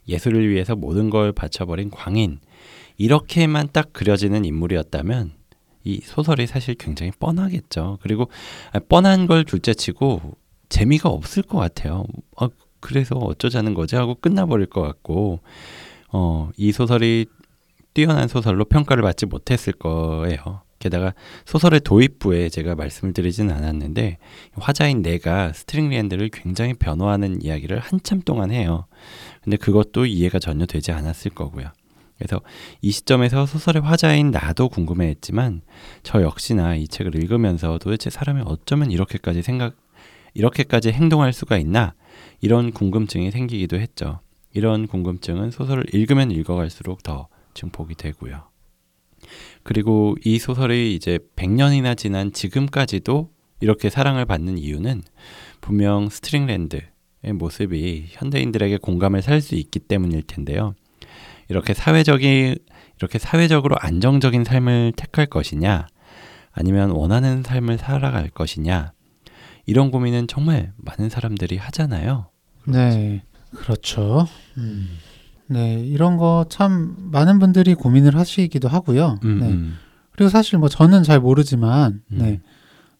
예술을 0.08 0.48
위해서 0.48 0.74
모든 0.74 1.10
걸 1.10 1.32
바쳐버린 1.32 1.90
광인, 1.90 2.40
이렇게만 2.96 3.68
딱 3.72 3.92
그려지는 3.92 4.44
인물이었다면 4.44 5.32
이 5.84 6.00
소설이 6.04 6.46
사실 6.46 6.74
굉장히 6.74 7.12
뻔하겠죠. 7.18 7.98
그리고 8.02 8.28
아, 8.72 8.78
뻔한 8.88 9.26
걸 9.26 9.44
둘째치고 9.44 10.36
재미가 10.68 11.08
없을 11.08 11.42
것 11.42 11.58
같아요. 11.58 12.04
아, 12.36 12.48
그래서 12.80 13.16
어쩌자는 13.16 13.74
거지 13.74 13.94
하고 13.94 14.16
끝나버릴 14.16 14.66
것 14.66 14.82
같고, 14.82 15.40
어, 16.12 16.50
이 16.56 16.72
소설이 16.72 17.26
뛰어난 17.94 18.26
소설로 18.26 18.64
평가를 18.64 19.02
받지 19.02 19.26
못했을 19.26 19.72
거예요. 19.72 20.62
게다가 20.78 21.14
소설의 21.44 21.80
도입부에 21.80 22.48
제가 22.48 22.74
말씀을 22.74 23.14
드리진 23.14 23.52
않았는데 23.52 24.18
화자인 24.54 25.00
내가 25.02 25.52
스트릭랜드를 25.52 26.28
굉장히 26.32 26.74
변호하는 26.74 27.40
이야기를 27.40 27.78
한참 27.78 28.20
동안 28.20 28.50
해요. 28.50 28.86
근데 29.44 29.56
그것도 29.56 30.06
이해가 30.06 30.40
전혀 30.40 30.66
되지 30.66 30.90
않았을 30.90 31.30
거고요. 31.30 31.68
그래서 32.22 32.40
이 32.80 32.92
시점에서 32.92 33.46
소설의 33.46 33.82
화자인 33.82 34.30
나도 34.30 34.68
궁금해했지만 34.68 35.62
저 36.02 36.22
역시나 36.22 36.76
이 36.76 36.86
책을 36.86 37.16
읽으면서 37.16 37.78
도대체 37.78 38.10
사람이 38.10 38.42
어쩌면 38.46 38.90
이렇게까지 38.90 39.42
생각 39.42 39.76
이렇게까지 40.34 40.92
행동할 40.92 41.32
수가 41.32 41.58
있나 41.58 41.94
이런 42.40 42.70
궁금증이 42.72 43.30
생기기도 43.30 43.78
했죠. 43.78 44.20
이런 44.54 44.86
궁금증은 44.86 45.50
소설을 45.50 45.92
읽으면 45.92 46.30
읽어갈수록 46.30 47.02
더 47.02 47.28
증폭이 47.54 47.96
되고요. 47.96 48.44
그리고 49.62 50.16
이 50.24 50.38
소설이 50.38 50.94
이제 50.94 51.18
100년이나 51.36 51.96
지난 51.96 52.32
지금까지도 52.32 53.30
이렇게 53.60 53.90
사랑을 53.90 54.24
받는 54.26 54.58
이유는 54.58 55.02
분명 55.60 56.08
스트릭랜드의 56.08 56.82
모습이 57.34 58.06
현대인들에게 58.08 58.78
공감을 58.78 59.22
살 59.22 59.40
수 59.40 59.54
있기 59.54 59.80
때문일 59.80 60.22
텐데요. 60.22 60.74
이렇게 61.48 61.74
사회적이 61.74 62.56
이렇게 62.98 63.18
사회적으로 63.18 63.76
안정적인 63.78 64.44
삶을 64.44 64.92
택할 64.96 65.26
것이냐 65.26 65.86
아니면 66.52 66.90
원하는 66.90 67.42
삶을 67.42 67.78
살아갈 67.78 68.28
것이냐 68.28 68.92
이런 69.66 69.90
고민은 69.90 70.28
정말 70.28 70.72
많은 70.76 71.08
사람들이 71.08 71.56
하잖아요. 71.56 72.28
네, 72.66 73.22
그렇죠. 73.54 74.26
음. 74.56 74.98
네, 75.48 75.74
이런 75.74 76.16
거 76.16 76.46
참 76.48 76.94
많은 77.10 77.38
분들이 77.38 77.74
고민을 77.74 78.16
하시기도 78.16 78.68
하고요. 78.68 79.18
음, 79.24 79.38
네. 79.40 79.48
음. 79.48 79.76
그리고 80.12 80.28
사실 80.30 80.58
뭐 80.58 80.68
저는 80.68 81.02
잘 81.02 81.20
모르지만, 81.20 82.02
음. 82.12 82.18
네, 82.18 82.40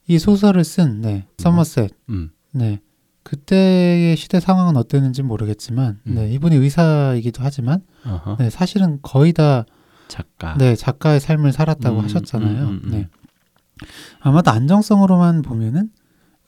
이 0.07 0.19
소설을 0.19 0.65
쓴 0.65 1.01
네, 1.01 1.27
서머셋, 1.39 1.91
음. 2.11 2.31
네, 2.53 2.81
그때의 3.23 4.17
시대 4.17 4.41
상황은 4.41 4.77
어땠는지 4.77 5.23
모르겠지만, 5.23 6.01
음. 6.07 6.15
네, 6.15 6.31
이분이 6.33 6.57
의사이기도 6.57 7.43
하지만, 7.43 7.83
어허. 8.05 8.37
네, 8.39 8.51
사실은 8.51 8.99
거의 9.03 9.33
다 9.33 9.65
작가. 10.09 10.55
네, 10.59 10.75
작가의 10.75 11.21
삶을 11.21 11.53
살았다고 11.53 11.99
음, 12.01 12.05
하셨잖아요. 12.05 12.65
음, 12.65 12.69
음, 12.69 12.81
음. 12.85 12.91
네. 12.91 13.09
아마도 14.21 14.51
안정성으로만 14.51 15.43
보면은 15.43 15.91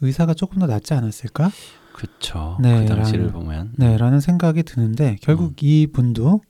의사가 0.00 0.34
조금 0.34 0.58
더 0.58 0.66
낫지 0.66 0.94
않았을까? 0.94 1.50
그쵸. 1.94 2.58
네, 2.60 2.80
그 2.84 2.94
당시를 2.94 3.28
라는- 3.28 3.32
보면. 3.32 3.72
네, 3.76 3.96
라는 3.96 4.20
생각이 4.20 4.64
드는데 4.64 5.16
결국 5.22 5.50
음. 5.50 5.54
이 5.60 5.86
분도 5.86 6.42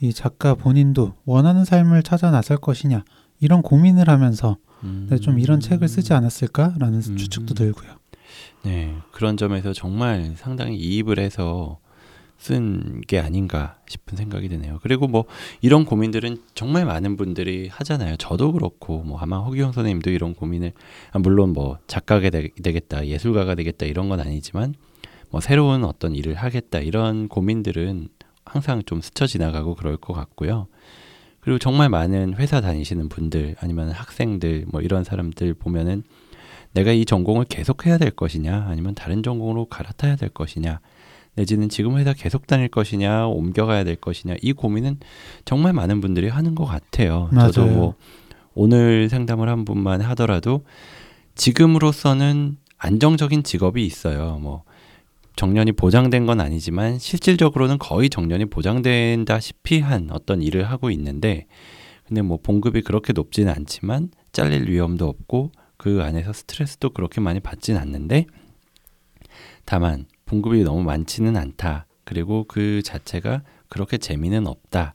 이 0.00 0.12
작가 0.12 0.54
본인도 0.54 1.14
원하는 1.24 1.64
삶을 1.64 2.02
찾아 2.02 2.30
나설 2.30 2.56
것이냐 2.56 3.04
이런 3.38 3.62
고민을 3.62 4.08
하면서 4.08 4.56
음. 4.82 5.06
네, 5.10 5.18
좀 5.18 5.38
이런 5.38 5.60
책을 5.60 5.88
쓰지 5.88 6.12
않았을까라는 6.14 7.02
음. 7.06 7.16
추측도 7.16 7.54
들고요. 7.54 7.92
네, 8.62 8.96
그런 9.12 9.36
점에서 9.36 9.72
정말 9.72 10.34
상당히 10.36 10.76
이입을 10.76 11.18
해서 11.18 11.78
쓴 12.40 13.02
게 13.06 13.18
아닌가 13.18 13.76
싶은 13.86 14.16
생각이 14.16 14.48
드네요. 14.48 14.78
그리고 14.82 15.06
뭐 15.06 15.24
이런 15.60 15.84
고민들은 15.84 16.38
정말 16.54 16.86
많은 16.86 17.16
분들이 17.16 17.68
하잖아요. 17.68 18.16
저도 18.16 18.52
그렇고 18.52 19.02
뭐 19.02 19.18
아마 19.18 19.38
허기영 19.38 19.72
선생님도 19.72 20.10
이런 20.10 20.34
고민을 20.34 20.72
아, 21.12 21.18
물론 21.18 21.52
뭐 21.52 21.78
작가가 21.86 22.30
되, 22.30 22.48
겠다 22.48 23.06
예술가가 23.06 23.54
되겠다 23.54 23.84
이런 23.86 24.08
건 24.08 24.20
아니지만 24.20 24.74
뭐 25.30 25.40
새로운 25.40 25.84
어떤 25.84 26.14
일을 26.14 26.34
하겠다 26.34 26.78
이런 26.80 27.28
고민들은 27.28 28.08
항상 28.44 28.82
좀 28.84 29.00
스쳐 29.00 29.26
지나가고 29.26 29.74
그럴 29.74 29.96
것 29.96 30.14
같고요. 30.14 30.66
그리고 31.40 31.58
정말 31.58 31.88
많은 31.88 32.34
회사 32.34 32.60
다니시는 32.60 33.08
분들 33.08 33.56
아니면 33.60 33.90
학생들 33.90 34.66
뭐 34.68 34.80
이런 34.80 35.04
사람들 35.04 35.54
보면은 35.54 36.04
내가 36.72 36.92
이 36.92 37.04
전공을 37.04 37.46
계속해야 37.46 37.98
될 37.98 38.10
것이냐 38.10 38.66
아니면 38.68 38.94
다른 38.94 39.22
전공으로 39.22 39.66
갈아타야 39.66 40.16
될 40.16 40.28
것이냐 40.28 40.80
내지는 41.34 41.68
지금 41.68 41.96
회사 41.98 42.12
계속 42.12 42.46
다닐 42.46 42.68
것이냐 42.68 43.26
옮겨가야 43.26 43.84
될 43.84 43.96
것이냐 43.96 44.36
이 44.42 44.52
고민은 44.52 44.98
정말 45.44 45.72
많은 45.72 46.00
분들이 46.00 46.28
하는 46.28 46.54
것 46.54 46.64
같아요. 46.64 47.28
맞아요. 47.32 47.50
저도 47.52 47.66
뭐 47.66 47.94
오늘 48.54 49.08
상담을 49.08 49.48
한 49.48 49.64
분만 49.64 50.00
하더라도 50.00 50.64
지금으로서는 51.34 52.56
안정적인 52.78 53.42
직업이 53.42 53.84
있어요. 53.86 54.38
뭐 54.40 54.64
정년이 55.36 55.72
보장된 55.72 56.26
건 56.26 56.40
아니지만 56.40 56.98
실질적으로는 56.98 57.78
거의 57.78 58.10
정년이 58.10 58.46
보장된다시피 58.46 59.80
한 59.80 60.08
어떤 60.10 60.42
일을 60.42 60.64
하고 60.64 60.90
있는데 60.90 61.46
근데 62.06 62.22
뭐 62.22 62.38
봉급이 62.42 62.82
그렇게 62.82 63.12
높지는 63.12 63.52
않지만 63.52 64.10
잘릴 64.32 64.68
위험도 64.68 65.08
없고 65.08 65.52
그 65.80 66.02
안에서 66.02 66.34
스트레스도 66.34 66.90
그렇게 66.90 67.22
많이 67.22 67.40
받진 67.40 67.78
않는데 67.78 68.26
다만 69.64 70.04
봉급이 70.26 70.62
너무 70.62 70.82
많지는 70.82 71.38
않다. 71.38 71.86
그리고 72.04 72.44
그 72.46 72.82
자체가 72.82 73.40
그렇게 73.70 73.96
재미는 73.96 74.46
없다 74.46 74.92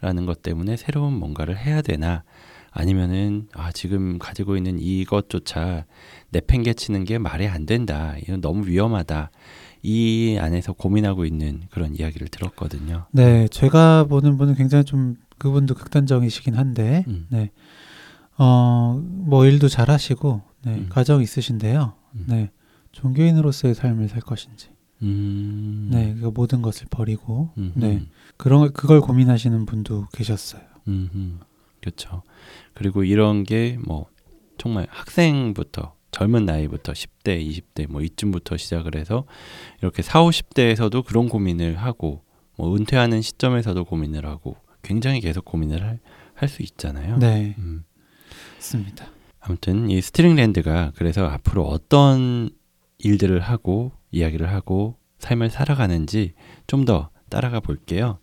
라는 0.00 0.26
것 0.26 0.40
때문에 0.42 0.76
새로운 0.76 1.14
뭔가를 1.14 1.58
해야 1.58 1.82
되나 1.82 2.22
아니면은 2.70 3.48
아 3.52 3.72
지금 3.72 4.20
가지고 4.20 4.56
있는 4.56 4.78
이것조차 4.78 5.86
내팽개치는 6.30 7.02
게 7.04 7.18
말이 7.18 7.48
안 7.48 7.66
된다. 7.66 8.14
이건 8.22 8.40
너무 8.40 8.68
위험하다. 8.68 9.32
이 9.82 10.38
안에서 10.40 10.72
고민하고 10.72 11.24
있는 11.24 11.62
그런 11.70 11.96
이야기를 11.96 12.28
들었거든요. 12.28 13.06
네, 13.10 13.48
제가 13.48 14.04
보는 14.04 14.38
분은 14.38 14.54
굉장히 14.54 14.84
좀 14.84 15.16
그분도 15.38 15.74
극단적이시긴 15.74 16.54
한데, 16.54 17.04
음. 17.08 17.26
네, 17.30 17.50
어, 18.38 19.00
뭐 19.04 19.44
일도 19.46 19.68
잘 19.68 19.90
하시고, 19.90 20.42
네, 20.64 20.74
음. 20.74 20.86
가정 20.88 21.20
있으신데요, 21.22 21.94
음. 22.14 22.24
네, 22.28 22.50
종교인으로서의 22.92 23.74
삶을 23.74 24.08
살 24.08 24.20
것인지, 24.20 24.68
음. 25.02 25.88
네, 25.92 26.14
그 26.20 26.26
모든 26.26 26.62
것을 26.62 26.86
버리고, 26.90 27.50
음. 27.58 27.72
네, 27.74 28.06
그런 28.36 28.60
걸- 28.60 28.70
그걸 28.72 29.00
고민하시는 29.00 29.66
분도 29.66 30.06
계셨어요. 30.12 30.62
음. 30.88 31.10
음. 31.14 31.40
그렇죠. 31.80 32.22
그리고 32.74 33.04
이런 33.04 33.44
게 33.44 33.76
뭐 33.86 34.06
정말 34.56 34.86
학생부터 34.90 35.94
젊은 36.10 36.44
나이부터 36.44 36.92
10대, 36.92 37.40
20대 37.40 37.86
뭐 37.88 38.00
이쯤부터 38.02 38.56
시작을 38.56 38.96
해서 38.96 39.24
이렇게 39.80 40.02
4, 40.02 40.20
50대에서도 40.22 41.04
그런 41.04 41.28
고민을 41.28 41.76
하고 41.76 42.22
뭐 42.56 42.74
은퇴하는 42.74 43.22
시점에서도 43.22 43.84
고민을 43.84 44.26
하고 44.26 44.56
굉장히 44.82 45.20
계속 45.20 45.44
고민을 45.44 45.82
할 45.84 46.00
수 46.48 46.62
있잖아요. 46.62 47.18
네, 47.18 47.56
음. 47.58 47.82
맞습니다. 48.58 49.06
아무튼 49.40 49.88
이 49.90 50.00
스트릭랜드가 50.00 50.92
그래서 50.96 51.24
앞으로 51.26 51.64
어떤 51.66 52.50
일들을 52.98 53.40
하고 53.40 53.92
이야기를 54.10 54.52
하고 54.52 54.96
삶을 55.18 55.50
살아가는지 55.50 56.34
좀 56.66 56.84
더 56.84 57.10
따라가 57.30 57.60
볼게요. 57.60 58.18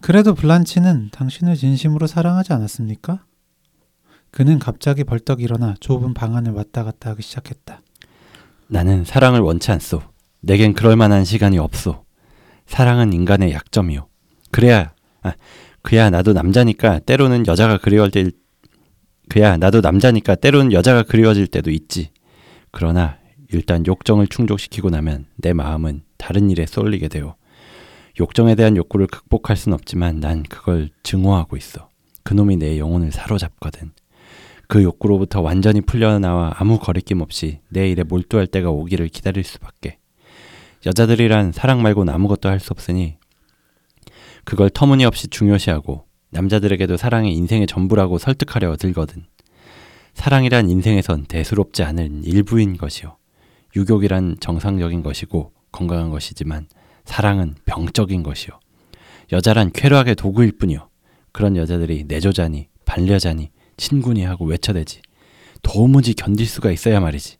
그래도 0.00 0.34
블란치는 0.34 1.10
당신을 1.12 1.54
진심으로 1.56 2.06
사랑하지 2.06 2.52
않았습니까? 2.52 3.24
그는 4.32 4.58
갑자기 4.58 5.04
벌떡 5.04 5.42
일어나 5.42 5.74
좁은 5.78 6.14
방 6.14 6.34
안을 6.34 6.52
왔다 6.52 6.82
갔다 6.82 7.10
하기 7.10 7.22
시작했다. 7.22 7.80
나는 8.66 9.04
사랑을 9.04 9.40
원치 9.40 9.70
않소. 9.70 10.02
내겐 10.40 10.72
그럴 10.72 10.96
만한 10.96 11.24
시간이 11.24 11.58
없소. 11.58 12.04
사랑은 12.66 13.12
인간의 13.12 13.52
약점이요. 13.52 14.08
그래야 14.50 14.92
아, 15.22 15.34
그야 15.82 16.10
나도 16.10 16.32
남자니까 16.32 17.00
때로는 17.00 17.46
여자가 17.46 17.78
그리워질 17.78 18.32
그야 19.28 19.56
나도 19.56 19.80
남자니까 19.80 20.34
때로는 20.36 20.72
여자가 20.72 21.02
그리워질 21.02 21.46
때도 21.48 21.70
있지. 21.70 22.10
그러나 22.70 23.18
일단 23.52 23.86
욕정을 23.86 24.26
충족시키고 24.28 24.90
나면 24.90 25.26
내 25.36 25.52
마음은 25.52 26.02
다른 26.16 26.50
일에 26.50 26.66
쏠리게 26.66 27.08
되오. 27.08 27.34
욕정에 28.20 28.54
대한 28.54 28.76
욕구를 28.76 29.06
극복할 29.06 29.56
순 29.56 29.72
없지만 29.72 30.20
난 30.20 30.42
그걸 30.42 30.90
증오하고 31.02 31.56
있어. 31.56 31.88
그놈이 32.24 32.56
내 32.56 32.78
영혼을 32.78 33.10
사로잡거든. 33.10 33.92
그 34.68 34.82
욕구로부터 34.82 35.40
완전히 35.40 35.80
풀려나와 35.80 36.54
아무 36.56 36.78
거리낌 36.78 37.20
없이 37.20 37.60
내 37.68 37.90
일에 37.90 38.04
몰두할 38.04 38.46
때가 38.46 38.70
오기를 38.70 39.08
기다릴 39.08 39.44
수밖에. 39.44 39.98
여자들이란 40.86 41.52
사랑 41.52 41.82
말고는 41.82 42.12
아무것도 42.12 42.48
할 42.48 42.58
수 42.58 42.68
없으니 42.72 43.16
그걸 44.44 44.70
터무니없이 44.70 45.28
중요시하고 45.28 46.04
남자들에게도 46.30 46.96
사랑이 46.96 47.34
인생의 47.34 47.66
전부라고 47.66 48.18
설득하려 48.18 48.76
들거든. 48.76 49.24
사랑이란 50.14 50.70
인생에선 50.70 51.24
대수롭지 51.24 51.82
않은 51.84 52.24
일부인 52.24 52.76
것이요. 52.76 53.16
유욕이란 53.76 54.36
정상적인 54.40 55.02
것이고 55.02 55.52
건강한 55.70 56.10
것이지만 56.10 56.66
사랑은 57.04 57.54
병적인 57.64 58.22
것이요. 58.22 58.60
여자란 59.32 59.72
쾌락의 59.72 60.14
도구일 60.16 60.58
뿐이요. 60.58 60.88
그런 61.32 61.56
여자들이 61.56 62.04
내조자니 62.04 62.68
반려자니 62.84 63.50
친구니 63.76 64.24
하고 64.24 64.44
외쳐대지. 64.44 65.00
도무지 65.62 66.14
견딜 66.14 66.46
수가 66.46 66.70
있어야 66.70 67.00
말이지. 67.00 67.36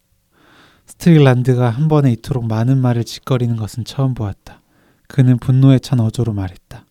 스트릭랜드가 0.87 1.71
한 1.71 1.89
번에 1.89 2.13
이토록 2.13 2.47
많은 2.47 2.79
말을 2.79 3.05
지껄이는 3.05 3.57
것은 3.57 3.85
처음 3.85 4.15
보았다. 4.15 4.63
그는 5.09 5.39
분노에 5.39 5.79
찬 5.79 6.01
어조로 6.01 6.33
말했다. 6.33 6.87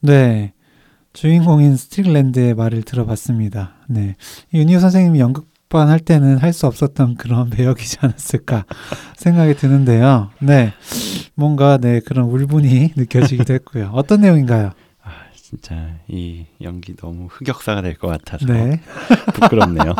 네. 0.00 0.52
주인공인 1.12 1.76
스트릭랜드의 1.76 2.54
말을 2.54 2.82
들어봤습니다. 2.82 3.74
네. 3.88 4.16
윤희호 4.52 4.80
선생님이 4.80 5.18
연극반 5.20 5.88
할 5.88 5.98
때는 5.98 6.38
할 6.38 6.52
수 6.52 6.66
없었던 6.66 7.14
그런 7.16 7.48
배역이지 7.50 7.98
않았을까 8.00 8.64
생각이 9.16 9.54
드는데요. 9.56 10.30
네. 10.40 10.72
뭔가 11.34 11.78
네, 11.78 12.00
그런 12.00 12.26
울분이 12.26 12.92
느껴지기도 12.96 13.54
했고요. 13.54 13.90
어떤 13.94 14.20
내용인가요? 14.20 14.72
아 15.02 15.10
진짜 15.34 15.96
이 16.08 16.46
연기 16.62 16.94
너무 16.96 17.28
흑역사가 17.30 17.80
될 17.82 17.94
것 17.96 18.08
같아서 18.08 18.44
네. 18.46 18.80
부끄럽네요. 19.34 19.94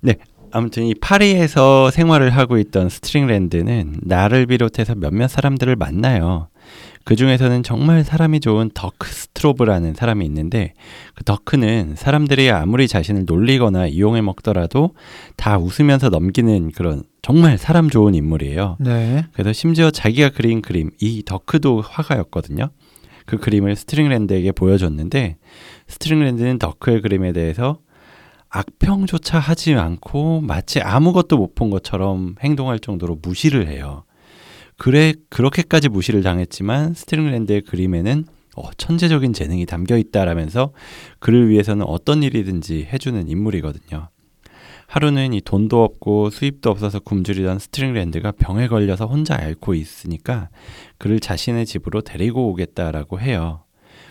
네. 0.00 0.16
아무튼 0.52 0.84
이 0.84 0.94
파리에서 0.94 1.90
생활을 1.90 2.30
하고 2.30 2.56
있던 2.56 2.88
스트릭랜드는 2.88 3.96
나를 4.02 4.46
비롯해서 4.46 4.94
몇몇 4.94 5.28
사람들을 5.28 5.76
만나요. 5.76 6.48
그 7.06 7.14
중에서는 7.14 7.62
정말 7.62 8.02
사람이 8.02 8.40
좋은 8.40 8.68
더크 8.74 9.06
스트로브라는 9.08 9.94
사람이 9.94 10.26
있는데 10.26 10.74
그 11.14 11.22
더크는 11.22 11.94
사람들이 11.94 12.50
아무리 12.50 12.88
자신을 12.88 13.26
놀리거나 13.26 13.86
이용해 13.86 14.22
먹더라도 14.22 14.90
다 15.36 15.56
웃으면서 15.56 16.08
넘기는 16.08 16.72
그런 16.72 17.04
정말 17.22 17.58
사람 17.58 17.90
좋은 17.90 18.16
인물이에요. 18.16 18.78
네. 18.80 19.24
그래서 19.34 19.52
심지어 19.52 19.92
자기가 19.92 20.30
그린 20.30 20.60
그림 20.60 20.90
이 21.00 21.22
더크도 21.24 21.82
화가였거든요. 21.82 22.70
그 23.24 23.38
그림을 23.38 23.76
스트릭랜드에게 23.76 24.50
보여줬는데 24.50 25.36
스트릭랜드는 25.86 26.58
더크의 26.58 27.02
그림에 27.02 27.32
대해서 27.32 27.78
악평조차 28.48 29.38
하지 29.38 29.74
않고 29.74 30.40
마치 30.40 30.80
아무것도 30.80 31.36
못 31.36 31.54
본 31.54 31.70
것처럼 31.70 32.34
행동할 32.40 32.80
정도로 32.80 33.20
무시를 33.22 33.68
해요. 33.68 34.02
그래 34.78 35.14
그렇게까지 35.30 35.88
무시를 35.88 36.22
당했지만 36.22 36.94
스트릭랜드의 36.94 37.62
그림에는 37.62 38.24
어, 38.56 38.70
천재적인 38.76 39.32
재능이 39.32 39.66
담겨 39.66 39.96
있다라면서 39.98 40.72
그를 41.18 41.48
위해서는 41.48 41.84
어떤 41.86 42.22
일이든지 42.22 42.88
해주는 42.92 43.28
인물이거든요. 43.28 44.08
하루는 44.86 45.34
이 45.34 45.40
돈도 45.40 45.82
없고 45.82 46.30
수입도 46.30 46.70
없어서 46.70 47.00
굶주리던 47.00 47.58
스트릭랜드가 47.58 48.32
병에 48.32 48.68
걸려서 48.68 49.06
혼자 49.06 49.36
앓고 49.36 49.74
있으니까 49.74 50.48
그를 50.96 51.20
자신의 51.20 51.66
집으로 51.66 52.02
데리고 52.02 52.48
오겠다라고 52.50 53.20
해요. 53.20 53.64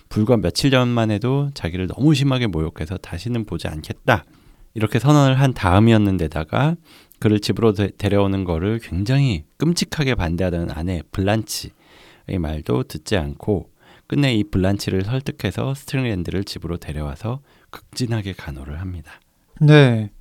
불과 0.09 0.37
며칠 0.37 0.71
전만 0.71 1.11
해도 1.11 1.49
자기를 1.53 1.87
너무 1.87 2.13
심하게 2.13 2.47
모욕해서 2.47 2.97
다시는 2.97 3.45
보지 3.45 3.67
않겠다. 3.67 4.25
이렇게 4.73 4.99
선언을 4.99 5.39
한 5.39 5.53
다음이었는데다가 5.53 6.75
그를 7.19 7.39
집으로 7.39 7.73
데, 7.73 7.89
데려오는 7.97 8.43
거를 8.43 8.79
굉장히 8.79 9.45
끔찍하게 9.57 10.15
반대하던 10.15 10.71
아내 10.71 11.01
블란치의 11.11 12.39
말도 12.39 12.83
듣지 12.83 13.17
않고 13.17 13.69
끝내 14.07 14.33
이 14.33 14.43
블란치를 14.43 15.03
설득해서 15.03 15.73
스트릭랜드를 15.73 16.43
집으로 16.43 16.77
데려와서 16.77 17.41
극진하게 17.71 18.33
간호를 18.33 18.79
합니다. 18.79 19.19
네. 19.61 20.11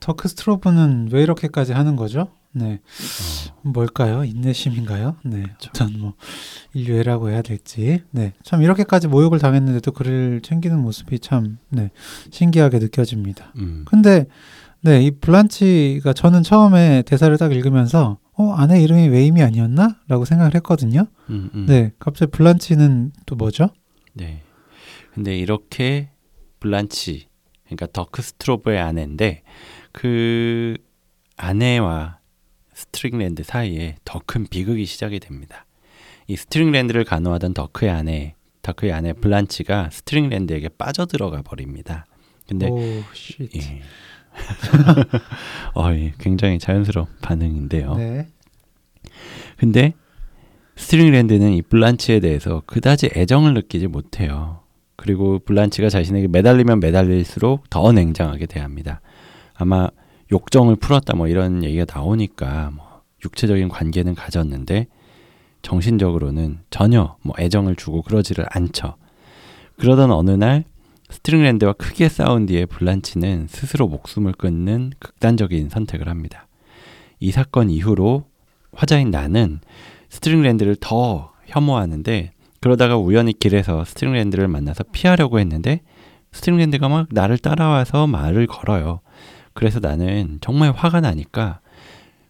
더크 0.00 0.28
스트로브는 0.28 1.08
왜 1.12 1.22
이렇게까지 1.22 1.72
하는 1.72 1.96
거죠? 1.96 2.28
네. 2.52 2.80
어, 2.80 3.60
뭘까요? 3.62 4.24
인내심인가요? 4.24 5.16
네. 5.24 5.44
어떤 5.68 5.98
뭐 5.98 6.14
인류애라고 6.74 7.30
해야 7.30 7.42
될지. 7.42 8.02
네. 8.10 8.32
참 8.42 8.62
이렇게까지 8.62 9.08
모욕을 9.08 9.38
당했는데도 9.38 9.92
그를 9.92 10.40
챙기는 10.42 10.78
모습이 10.80 11.20
참 11.20 11.58
네. 11.68 11.90
신기하게 12.30 12.78
느껴집니다. 12.78 13.52
음, 13.56 13.84
근데 13.86 14.26
네, 14.82 15.02
이 15.02 15.10
블란치가 15.10 16.12
저는 16.14 16.42
처음에 16.42 17.02
대사를 17.02 17.36
딱 17.36 17.52
읽으면서 17.52 18.18
어, 18.32 18.52
아내 18.54 18.82
이름이 18.82 19.08
웨임이 19.08 19.42
아니었나? 19.42 19.98
라고 20.08 20.24
생각을 20.24 20.54
했거든요. 20.56 21.06
음, 21.28 21.50
음. 21.54 21.66
네. 21.66 21.92
갑자기 21.98 22.30
블란치는 22.32 23.12
또 23.26 23.36
뭐죠? 23.36 23.68
네. 24.14 24.42
근데 25.12 25.36
이렇게 25.36 26.08
블란치, 26.60 27.26
그러니까 27.66 27.86
더크 27.92 28.22
스트로브의 28.22 28.78
아내인데 28.80 29.42
그 29.92 30.76
아내와 31.36 32.18
스트릭랜드 32.72 33.42
사이에 33.42 33.96
더 34.04 34.20
큰 34.24 34.46
비극이 34.46 34.86
시작이 34.86 35.20
됩니다. 35.20 35.66
이 36.26 36.36
스트릭랜드를 36.36 37.04
간호하던 37.04 37.52
더크의 37.52 37.90
아내, 37.90 38.34
더크의 38.62 38.92
아내 38.92 39.12
블란치가 39.12 39.90
스트릭랜드에게 39.92 40.68
빠져들어가 40.70 41.42
버립니다. 41.42 42.06
근데 42.48 42.68
오, 42.68 42.78
쉿. 43.14 43.48
예. 43.56 43.82
어, 45.74 45.92
예, 45.92 46.12
굉장히 46.18 46.58
자연스러운 46.58 47.06
반응인데요. 47.20 47.94
네. 47.94 48.28
근데 49.56 49.94
스트릭랜드는 50.76 51.52
이 51.52 51.62
블란치에 51.62 52.20
대해서 52.20 52.62
그다지 52.66 53.10
애정을 53.14 53.54
느끼지 53.54 53.86
못해요. 53.86 54.60
그리고 54.96 55.38
블란치가 55.38 55.88
자신에게 55.88 56.28
매달리면 56.28 56.80
매달릴수록 56.80 57.68
더 57.70 57.92
냉정하게 57.92 58.46
대합니다. 58.46 59.00
아마 59.54 59.88
욕정을 60.32 60.76
풀었다 60.76 61.16
뭐 61.16 61.28
이런 61.28 61.64
얘기가 61.64 61.84
나오니까 61.92 62.70
뭐 62.74 63.02
육체적인 63.24 63.68
관계는 63.68 64.14
가졌는데 64.14 64.86
정신적으로는 65.62 66.60
전혀 66.70 67.16
뭐 67.22 67.34
애정을 67.38 67.76
주고 67.76 68.02
그러지를 68.02 68.46
않죠. 68.50 68.96
그러던 69.78 70.10
어느 70.10 70.30
날 70.30 70.64
스트릭랜드와 71.10 71.74
크게 71.74 72.08
싸운 72.08 72.46
뒤에 72.46 72.66
블란치는 72.66 73.46
스스로 73.48 73.88
목숨을 73.88 74.32
끊는 74.32 74.92
극단적인 74.98 75.68
선택을 75.68 76.08
합니다. 76.08 76.46
이 77.18 77.30
사건 77.32 77.70
이후로 77.70 78.24
화자인 78.72 79.10
나는 79.10 79.60
스트릭랜드를 80.08 80.76
더 80.80 81.32
혐오하는데 81.46 82.32
그러다가 82.60 82.96
우연히 82.96 83.32
길에서 83.32 83.84
스트릭랜드를 83.84 84.48
만나서 84.48 84.84
피하려고 84.92 85.38
했는데 85.38 85.80
스트릭랜드가 86.32 86.88
막 86.88 87.08
나를 87.10 87.38
따라와서 87.38 88.06
말을 88.06 88.46
걸어요. 88.46 89.00
그래서 89.52 89.80
나는 89.80 90.38
정말 90.40 90.72
화가 90.72 91.00
나니까 91.00 91.60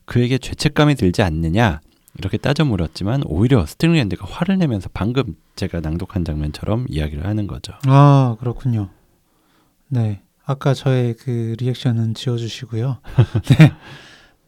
그에게 0.06 0.38
죄책감이 0.38 0.94
들지 0.94 1.22
않느냐 1.22 1.80
이렇게 2.20 2.36
따져 2.36 2.66
물었지만 2.66 3.22
오히려 3.24 3.64
스트릭랜드가 3.64 4.26
화를 4.26 4.58
내면서 4.58 4.90
방금 4.92 5.34
제가 5.56 5.80
낭독한 5.80 6.24
장면처럼 6.24 6.84
이야기를 6.88 7.24
하는 7.24 7.46
거죠. 7.46 7.72
아, 7.86 8.36
그렇군요. 8.40 8.90
네. 9.88 10.20
아까 10.44 10.74
저의 10.74 11.14
그 11.14 11.56
리액션은 11.58 12.14
지워주시고요. 12.14 12.98
네. 13.58 13.72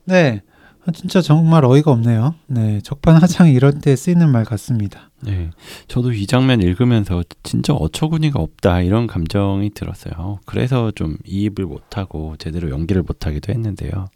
네. 0.05 0.43
아, 0.85 0.91
진짜 0.93 1.23
정말 1.23 1.65
어이가 1.65 1.91
없네요. 1.93 2.35
네. 2.47 2.81
적반하장 2.83 3.49
이런 3.49 3.81
때 3.81 3.97
쓰이는 3.97 4.31
말 4.31 4.45
같습니다. 4.45 5.11
네, 5.23 5.51
저도 5.87 6.13
이 6.13 6.27
장면 6.27 6.61
읽으면서 6.61 7.23
진짜 7.45 7.73
어처구니가 7.73 8.41
없다 8.41 8.83
이런 8.83 9.07
감정이 9.07 9.71
들었어요. 9.71 10.41
그래서 10.45 10.91
좀 10.91 11.17
이입을 11.25 11.65
못하고 11.65 12.35
제대로 12.39 12.71
연기를 12.71 13.03
못하기도 13.03 13.53
했는데요. 13.53 14.09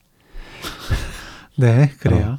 네. 1.57 1.90
그래요. 2.01 2.38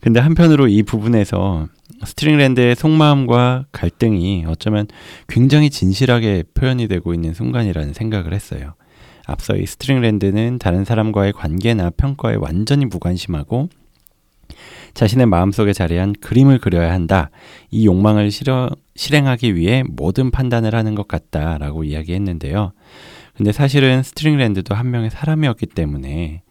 근데 0.00 0.20
한편으로 0.20 0.68
이 0.68 0.82
부분에서 0.82 1.68
스트릭랜드의 2.04 2.76
속마음과 2.76 3.66
갈등이 3.72 4.44
어쩌면 4.48 4.86
굉장히 5.28 5.70
진실하게 5.70 6.44
표현이 6.54 6.88
되고 6.88 7.12
있는 7.12 7.34
순간이라는 7.34 7.92
생각을 7.92 8.32
했어요. 8.32 8.74
앞서 9.26 9.56
이 9.56 9.66
스트릭랜드는 9.66 10.58
다른 10.58 10.84
사람과의 10.84 11.32
관계나 11.32 11.90
평가에 11.90 12.36
완전히 12.36 12.86
무관심하고 12.86 13.68
자신의 14.94 15.26
마음속에 15.26 15.72
자리한 15.72 16.14
그림을 16.20 16.58
그려야 16.58 16.92
한다. 16.92 17.30
이 17.70 17.86
욕망을 17.86 18.30
실어, 18.30 18.70
실행하기 18.96 19.54
위해 19.54 19.84
모든 19.86 20.30
판단을 20.30 20.74
하는 20.74 20.94
것 20.94 21.06
같다라고 21.06 21.84
이야기했는데요. 21.84 22.72
근데 23.36 23.52
사실은 23.52 24.02
스트릭랜드도 24.02 24.74
한 24.74 24.90
명의 24.90 25.10
사람이었기 25.10 25.66
때문에 25.66 26.42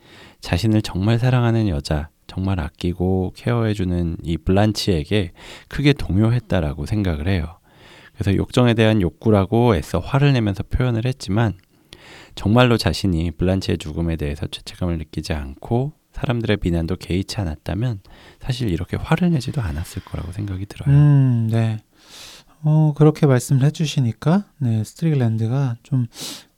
자신을 0.41 0.82
정말 0.82 1.19
사랑하는 1.19 1.67
여자, 1.67 2.10
정말 2.28 2.60
아끼고 2.60 3.34
케어해주는 3.36 4.17
이 4.23 4.38
블란치에게 4.38 5.32
크게 5.67 5.93
동요했다라고 5.93 6.86
생각을 6.86 7.28
해요. 7.28 7.60
그래서 8.13 8.36
욕정에 8.36 8.73
대한 8.73 9.02
욕구라고 9.02 9.75
애써 9.75 9.99
화를 9.99 10.34
내면서 10.34 10.63
표현을 10.63 11.06
했지만 11.06 11.54
정말로 12.36 12.78
자신이 12.78 13.32
블란치의 13.32 13.78
죽음에 13.78 14.15
대해서 14.15 14.45
죄책감을 14.47 14.97
느끼지 14.97 15.34
않고 15.34 15.93
사람들의 16.13 16.58
비난도 16.58 16.97
개의치 16.97 17.39
않았다면 17.39 18.02
사실 18.41 18.69
이렇게 18.69 18.97
화를 18.97 19.32
내지도 19.32 19.62
않았을 19.62 20.04
거라고 20.04 20.32
생각이 20.32 20.65
들어요. 20.65 20.93
음, 20.93 21.47
네. 21.52 21.80
어, 22.62 22.93
그렇게 22.95 23.25
말씀을 23.25 23.63
해주시니까, 23.63 24.45
네, 24.58 24.84
스트릭랜드가 24.84 25.78
좀, 25.84 26.08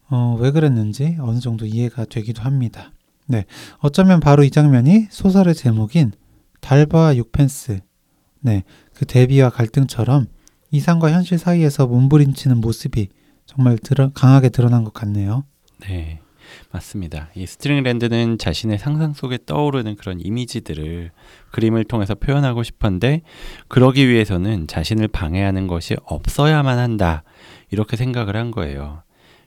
어, 0.09 0.35
왜 0.39 0.51
그랬는지 0.51 1.17
어느 1.19 1.39
정도 1.39 1.65
이해가 1.65 2.05
되기도 2.05 2.41
합니다. 2.41 2.91
네. 3.31 3.45
어쩌면 3.77 4.19
바로 4.19 4.43
이 4.43 4.51
장면이 4.51 5.07
소설의 5.09 5.55
제목인 5.55 6.11
달과 6.59 7.15
육펜스, 7.15 7.79
네, 8.41 8.63
그 8.93 9.05
대비와 9.05 9.49
갈등처럼 9.49 10.27
이상과 10.69 11.11
현실 11.11 11.37
사이에서 11.37 11.87
몸부림치는 11.87 12.57
모습이 12.57 13.07
정말 13.45 13.77
드러, 13.77 14.11
강하게 14.11 14.49
드러난 14.49 14.83
것 14.83 14.93
같네요. 14.93 15.45
네, 15.79 16.19
맞습니다. 16.71 17.29
이 17.35 17.45
스트릭랜드는 17.45 18.37
자신의 18.37 18.79
상상 18.79 19.13
속에 19.13 19.39
떠오르는 19.45 19.95
그런 19.95 20.19
이미지들을 20.19 21.11
그림을 21.51 21.85
통해서 21.85 22.13
표현하고 22.13 22.63
싶은데 22.63 23.21
그러기 23.69 24.09
위해서는 24.09 24.67
자신을 24.67 25.07
방해하는 25.07 25.67
것이 25.67 25.95
없어야만 26.03 26.77
한다. 26.77 27.23
이렇게 27.69 27.95
생각을 27.95 28.35
한 28.35 28.51
거예요. 28.51 29.03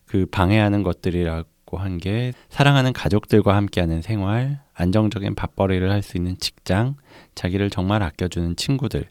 그 0.07 0.27
방해하는 0.27 0.83
것들이라 0.83 1.45
고 1.75 1.79
한 1.79 1.99
게 1.99 2.33
사랑하는 2.51 2.93
가족들과 2.93 3.57
함께하는 3.57 4.01
생활, 4.03 4.61
안정적인 4.75 5.35
밥벌이를 5.35 5.91
할 5.91 6.03
수 6.03 6.17
있는 6.17 6.37
직장, 6.39 6.95
자기를 7.35 7.71
정말 7.71 8.03
아껴주는 8.03 8.55
친구들, 8.57 9.09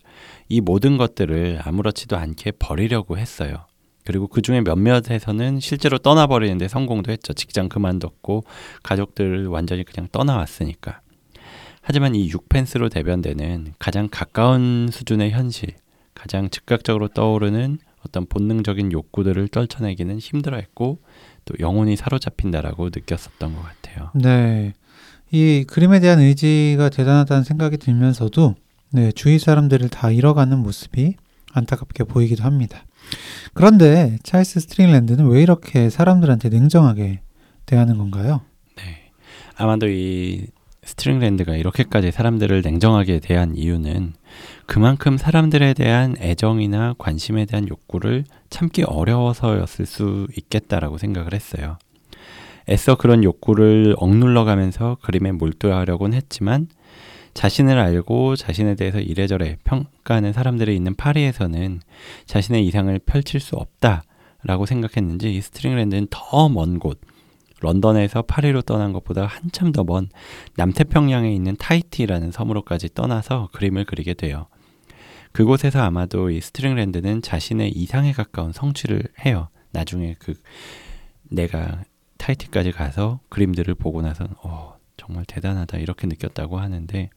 이 0.47 0.61
모든 0.61 0.97
것들을 0.97 1.59
아무렇지도 1.63 2.15
않게 2.17 2.51
버리려고 2.59 3.17
했어요. 3.17 3.65
그리고 4.05 4.27
그 4.27 4.41
중에 4.41 4.61
몇몇에서는 4.61 5.59
실제로 5.59 5.97
떠나버리는데 5.97 6.67
성공도 6.67 7.11
했죠. 7.11 7.33
직장 7.33 7.67
그만뒀고 7.69 8.43
가족들을 8.83 9.47
완전히 9.47 9.83
그냥 9.83 10.07
떠나왔으니까. 10.11 11.01
하지만 11.81 12.15
이 12.15 12.29
6펜스로 12.29 12.89
대변되는 12.91 13.73
가장 13.79 14.07
가까운 14.09 14.87
수준의 14.91 15.31
현실, 15.31 15.71
가장 16.13 16.49
즉각적으로 16.49 17.09
떠오르는 17.09 17.79
어떤 18.05 18.25
본능적인 18.25 18.91
욕구들을 18.91 19.47
떨쳐내기는 19.49 20.19
힘들어했고 20.19 20.99
또 21.45 21.55
영혼이 21.59 21.95
사로잡힌다라고 21.95 22.85
느꼈었던 22.85 23.55
것 23.55 23.61
같아요. 23.61 24.11
네. 24.15 24.73
이 25.31 25.65
그림에 25.67 25.99
대한 25.99 26.19
의지가 26.19 26.89
대단하다는 26.89 27.43
생각이 27.43 27.77
들면서도 27.77 28.55
네, 28.91 29.11
주위 29.11 29.39
사람들을 29.39 29.89
다 29.89 30.11
잃어가는 30.11 30.57
모습이 30.59 31.15
안타깝게 31.53 32.03
보이기도 32.03 32.43
합니다. 32.43 32.85
그런데 33.53 34.17
찰스 34.23 34.59
스트릭랜드는 34.61 35.27
왜 35.27 35.41
이렇게 35.41 35.89
사람들한테 35.89 36.49
냉정하게 36.49 37.21
대하는 37.65 37.97
건가요? 37.97 38.41
네. 38.77 39.11
아마도 39.55 39.87
이 39.87 40.47
스트릭랜드가 40.83 41.55
이렇게까지 41.55 42.11
사람들을 42.11 42.61
냉정하게 42.61 43.19
대한 43.19 43.55
이유는 43.55 44.13
그만큼 44.65 45.17
사람들에 45.17 45.73
대한 45.73 46.15
애정이나 46.19 46.95
관심에 46.97 47.45
대한 47.45 47.67
욕구를 47.69 48.25
참기 48.49 48.83
어려워서였을 48.83 49.85
수 49.85 50.27
있겠다라고 50.37 50.97
생각을 50.97 51.33
했어요. 51.33 51.77
애써 52.69 52.95
그런 52.95 53.23
욕구를 53.23 53.95
억눌러 53.97 54.45
가면서 54.45 54.97
그림에 55.01 55.31
몰두하려곤 55.31 56.13
했지만 56.13 56.67
자신을 57.33 57.77
알고 57.79 58.35
자신에 58.35 58.75
대해서 58.75 58.99
이래저래 58.99 59.57
평가하는 59.63 60.33
사람들이 60.33 60.75
있는 60.75 60.95
파리에서는 60.95 61.79
자신의 62.25 62.65
이상을 62.67 62.97
펼칠 63.05 63.39
수 63.39 63.55
없다라고 63.55 64.65
생각했는지 64.67 65.33
이 65.33 65.41
스트릭랜드는 65.41 66.07
더 66.09 66.47
먼 66.47 66.79
곳, 66.79 67.01
런던에서 67.63 68.21
파리로 68.23 68.61
떠난 68.61 68.93
것보다 68.93 69.25
한참 69.25 69.71
더 69.71 69.83
먼 69.83 70.09
남태평양에 70.57 71.33
있는 71.33 71.55
타히티라는 71.57 72.31
섬으로까지 72.31 72.89
떠나서 72.93 73.49
그림을 73.53 73.85
그리게 73.85 74.13
돼요. 74.13 74.47
그곳에서 75.31 75.81
아마도 75.81 76.29
이 76.29 76.39
스트릭랜드는 76.41 77.21
자신의 77.23 77.71
이상에 77.71 78.11
가까운 78.11 78.51
성취를 78.51 79.03
해요. 79.25 79.49
나중에 79.71 80.15
그 80.19 80.35
내가 81.23 81.83
타히티까지 82.17 82.71
가서 82.71 83.19
그림들을 83.29 83.73
보고 83.75 84.01
나서 84.01 84.25
어, 84.43 84.77
정말 84.95 85.25
대단하다 85.25 85.79
이렇게 85.79 86.05
느꼈다고 86.07 86.59
하는데 86.59 87.09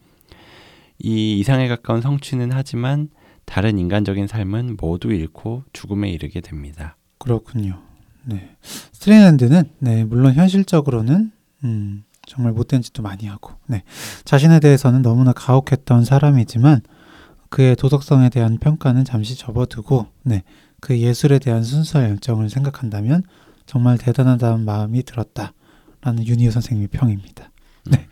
이 0.99 1.39
이상에 1.39 1.69
가까운 1.69 2.01
성취는 2.01 2.51
하지만 2.53 3.11
다른 3.45 3.79
인간적인 3.79 4.27
삶은 4.27 4.77
모두 4.81 5.13
잃고 5.13 5.65
죽음에 5.73 6.11
이르게 6.11 6.41
됩니다. 6.41 6.97
그렇군요. 7.19 7.83
네. 8.27 8.57
스트릭랜드는 8.93 9.65
네, 9.79 10.05
물론 10.05 10.35
현실적으로는 10.35 11.31
음, 11.65 12.05
정말 12.27 12.53
못된 12.53 12.83
짓도 12.83 13.03
많이 13.03 13.27
하고 13.27 13.53
네. 13.67 13.83
자신에 14.25 14.61
대해서는 14.61 15.03
너무나 15.03 15.33
가혹했던 15.33 16.05
사람이지만 16.05 16.83
그의 17.49 17.77
도덕성에 17.77 18.29
대한 18.29 18.59
평가는 18.59 19.05
잠시 19.05 19.37
접어두고 19.37 20.09
네. 20.25 20.43
그 20.81 20.99
예술에 20.99 21.39
대한 21.39 21.63
순수한 21.63 22.11
열정을 22.11 22.51
생각한다면 22.51 23.23
정말 23.65 23.97
대단하다는 23.97 24.65
마음이 24.65 25.05
들었다 25.05 25.53
라는 26.03 26.27
윤희우 26.27 26.51
선생님의 26.51 26.89
평입니다. 26.89 27.51
네. 27.87 28.07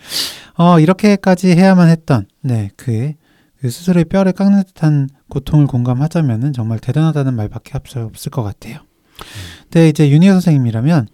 어, 0.56 0.78
이렇게까지 0.78 1.50
해야만 1.50 1.88
했던 1.88 2.26
네, 2.40 2.70
그의 2.76 3.16
그 3.60 3.70
스스로의 3.70 4.04
뼈를 4.04 4.32
깎는 4.32 4.62
듯한 4.64 5.08
고통을 5.28 5.66
공감하자면은 5.66 6.52
정말 6.52 6.78
대단하다는 6.78 7.34
말밖에 7.34 7.72
없을 7.96 8.30
것 8.30 8.42
같아요. 8.42 8.78
근데 9.74 9.88
이제 9.88 10.08
윤희우 10.08 10.34
선생님이라면 10.34 11.08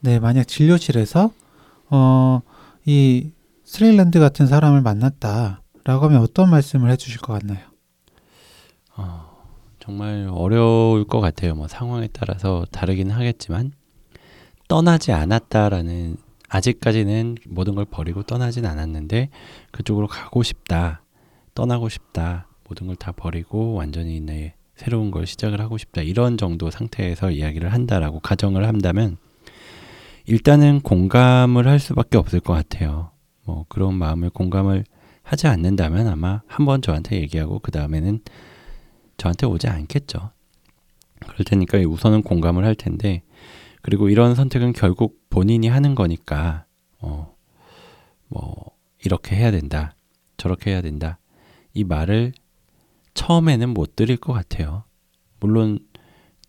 네 0.00 0.20
만약 0.20 0.46
진료실에서 0.46 1.30
어이 1.88 3.32
스트릭랜드 3.64 4.20
같은 4.20 4.46
사람을 4.46 4.82
만났다라고 4.82 6.04
하면 6.04 6.20
어떤 6.20 6.50
말씀을 6.50 6.90
해주실 6.90 7.22
것 7.22 7.32
같나요? 7.32 7.60
어, 8.98 9.30
정말 9.80 10.28
어려울 10.30 11.06
것 11.06 11.20
같아요. 11.20 11.54
뭐 11.54 11.68
상황에 11.68 12.06
따라서 12.12 12.66
다르긴 12.70 13.10
하겠지만 13.10 13.72
떠나지 14.68 15.12
않았다라는 15.12 16.18
아직까지는 16.50 17.36
모든 17.46 17.74
걸 17.74 17.86
버리고 17.86 18.24
떠나진 18.24 18.66
않았는데 18.66 19.30
그쪽으로 19.70 20.06
가고 20.06 20.42
싶다, 20.42 21.00
떠나고 21.54 21.88
싶다, 21.88 22.46
모든 22.68 22.88
걸 22.88 22.96
다 22.96 23.12
버리고 23.12 23.72
완전히 23.72 24.20
내 24.20 24.52
새로운 24.74 25.10
걸 25.10 25.26
시작을 25.26 25.60
하고 25.60 25.78
싶다 25.78 26.02
이런 26.02 26.38
정도 26.38 26.70
상태에서 26.70 27.30
이야기를 27.30 27.72
한다라고 27.72 28.20
가정을 28.20 28.66
한다면 28.66 29.16
일단은 30.26 30.80
공감을 30.80 31.66
할 31.66 31.78
수밖에 31.78 32.16
없을 32.16 32.40
것 32.40 32.52
같아요. 32.52 33.10
뭐 33.44 33.66
그런 33.68 33.94
마음을 33.94 34.30
공감을 34.30 34.84
하지 35.22 35.46
않는다면 35.46 36.06
아마 36.08 36.42
한번 36.46 36.82
저한테 36.82 37.16
얘기하고 37.20 37.58
그 37.58 37.70
다음에는 37.70 38.20
저한테 39.16 39.46
오지 39.46 39.68
않겠죠. 39.68 40.30
그럴 41.20 41.44
테니까 41.44 41.78
우선은 41.78 42.22
공감을 42.22 42.64
할 42.64 42.74
텐데 42.74 43.22
그리고 43.82 44.08
이런 44.08 44.34
선택은 44.34 44.72
결국 44.72 45.20
본인이 45.28 45.68
하는 45.68 45.94
거니까 45.94 46.66
어, 47.00 47.34
뭐 48.28 48.70
이렇게 49.04 49.36
해야 49.36 49.50
된다 49.50 49.94
저렇게 50.36 50.70
해야 50.70 50.82
된다 50.82 51.18
이 51.74 51.84
말을 51.84 52.32
처음에는 53.14 53.70
못 53.70 53.96
드릴 53.96 54.16
것 54.16 54.32
같아요. 54.32 54.84
물론 55.40 55.78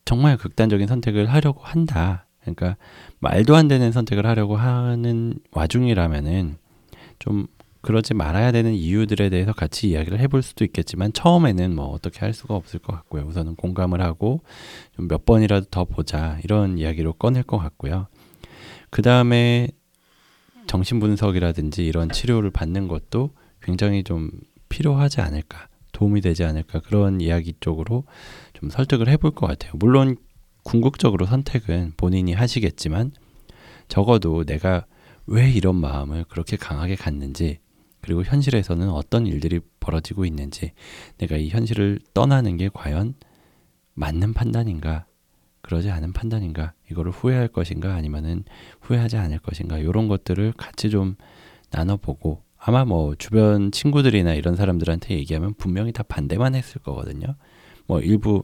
정말 0.06 0.38
극단적인 0.38 0.88
선택을 0.88 1.32
하려고 1.32 1.62
한다. 1.63 2.28
그러니까 2.41 2.76
말도 3.19 3.56
안 3.56 3.67
되는 3.67 3.91
선택을 3.91 4.26
하려고 4.26 4.58
하는 4.58 5.36
와중이라면은 5.52 6.58
좀 7.19 7.47
그러지 7.82 8.13
말아야 8.13 8.54
되는 8.54 8.73
이유들에 8.73 9.30
대해서 9.30 9.52
같이 9.52 9.89
이야기를 9.89 10.19
해볼 10.19 10.41
수도 10.41 10.63
있겠지만 10.63 11.12
처음에는 11.12 11.76
뭐 11.76 11.88
어떻게 11.88 12.19
할 12.19 12.34
수가 12.34 12.56
없을 12.56 12.80
것 12.80 12.93
같고요. 12.93 13.23
우선은 13.23 13.56
공감을 13.56 14.02
하고 14.02 14.41
좀 14.95 15.08
몇 15.08 15.26
번이라도 15.26 15.67
더 15.69 15.84
보자 15.86 16.39
이런 16.43 16.78
이야기로 16.78 17.13
꺼낼 17.13 17.43
것 17.43 17.58
같고요. 17.58 18.08
그 18.89 19.02
다음에 19.02 19.67
정신분석이라든지 20.67 21.86
이런 21.86 22.10
치료를 22.10 22.52
받는 22.52 22.88
것도 22.88 23.32
굉장히 23.62 24.04
좀 24.04 24.32
필요하지 24.69 25.21
않을까. 25.21 25.67
도움이 25.93 26.21
되지 26.21 26.43
않을까 26.43 26.82
그런 26.82 27.21
이야기 27.21 27.53
쪽으로 27.60 28.03
좀 28.53 28.69
설득을 28.69 29.08
해볼 29.08 29.32
것 29.32 29.47
같아요. 29.47 29.71
물론 29.75 30.17
궁극적으로 30.63 31.25
선택은 31.25 31.93
본인이 31.95 32.34
하시겠지만 32.34 33.12
적어도 33.88 34.43
내가 34.43 34.86
왜 35.25 35.49
이런 35.49 35.75
마음을 35.75 36.25
그렇게 36.25 36.58
강하게 36.58 36.95
갖는지 36.95 37.60
그리고 38.01 38.23
현실에서는 38.23 38.89
어떤 38.89 39.25
일들이 39.25 39.62
벌어지고 39.79 40.25
있는지 40.25 40.73
내가 41.17 41.38
이 41.38 41.49
현실을 41.49 41.99
떠나는 42.13 42.58
게 42.58 42.69
과연 42.73 43.13
맞는 43.93 44.34
판단인가 44.34 45.06
그러지 45.62 45.89
않은 45.89 46.12
판단인가 46.12 46.73
이거를 46.91 47.12
후회할 47.12 47.47
것인가 47.47 47.95
아니면은 47.95 48.43
후회하지 48.82 49.15
않을 49.17 49.39
것인가 49.39 49.77
이런 49.77 50.10
것들을 50.10 50.53
같이 50.58 50.89
좀 50.89 51.15
나눠보고 51.71 52.43
아마 52.65 52.86
뭐 52.86 53.13
주변 53.15 53.71
친구들이나 53.71 54.36
이런 54.36 54.56
사람들한테 54.56 55.15
얘기하면 55.15 55.54
분명히 55.56 55.91
다 55.91 56.02
반대만 56.04 56.56
했을 56.56 56.82
거거든요. 56.82 57.36
뭐 57.88 57.99
일부 57.99 58.43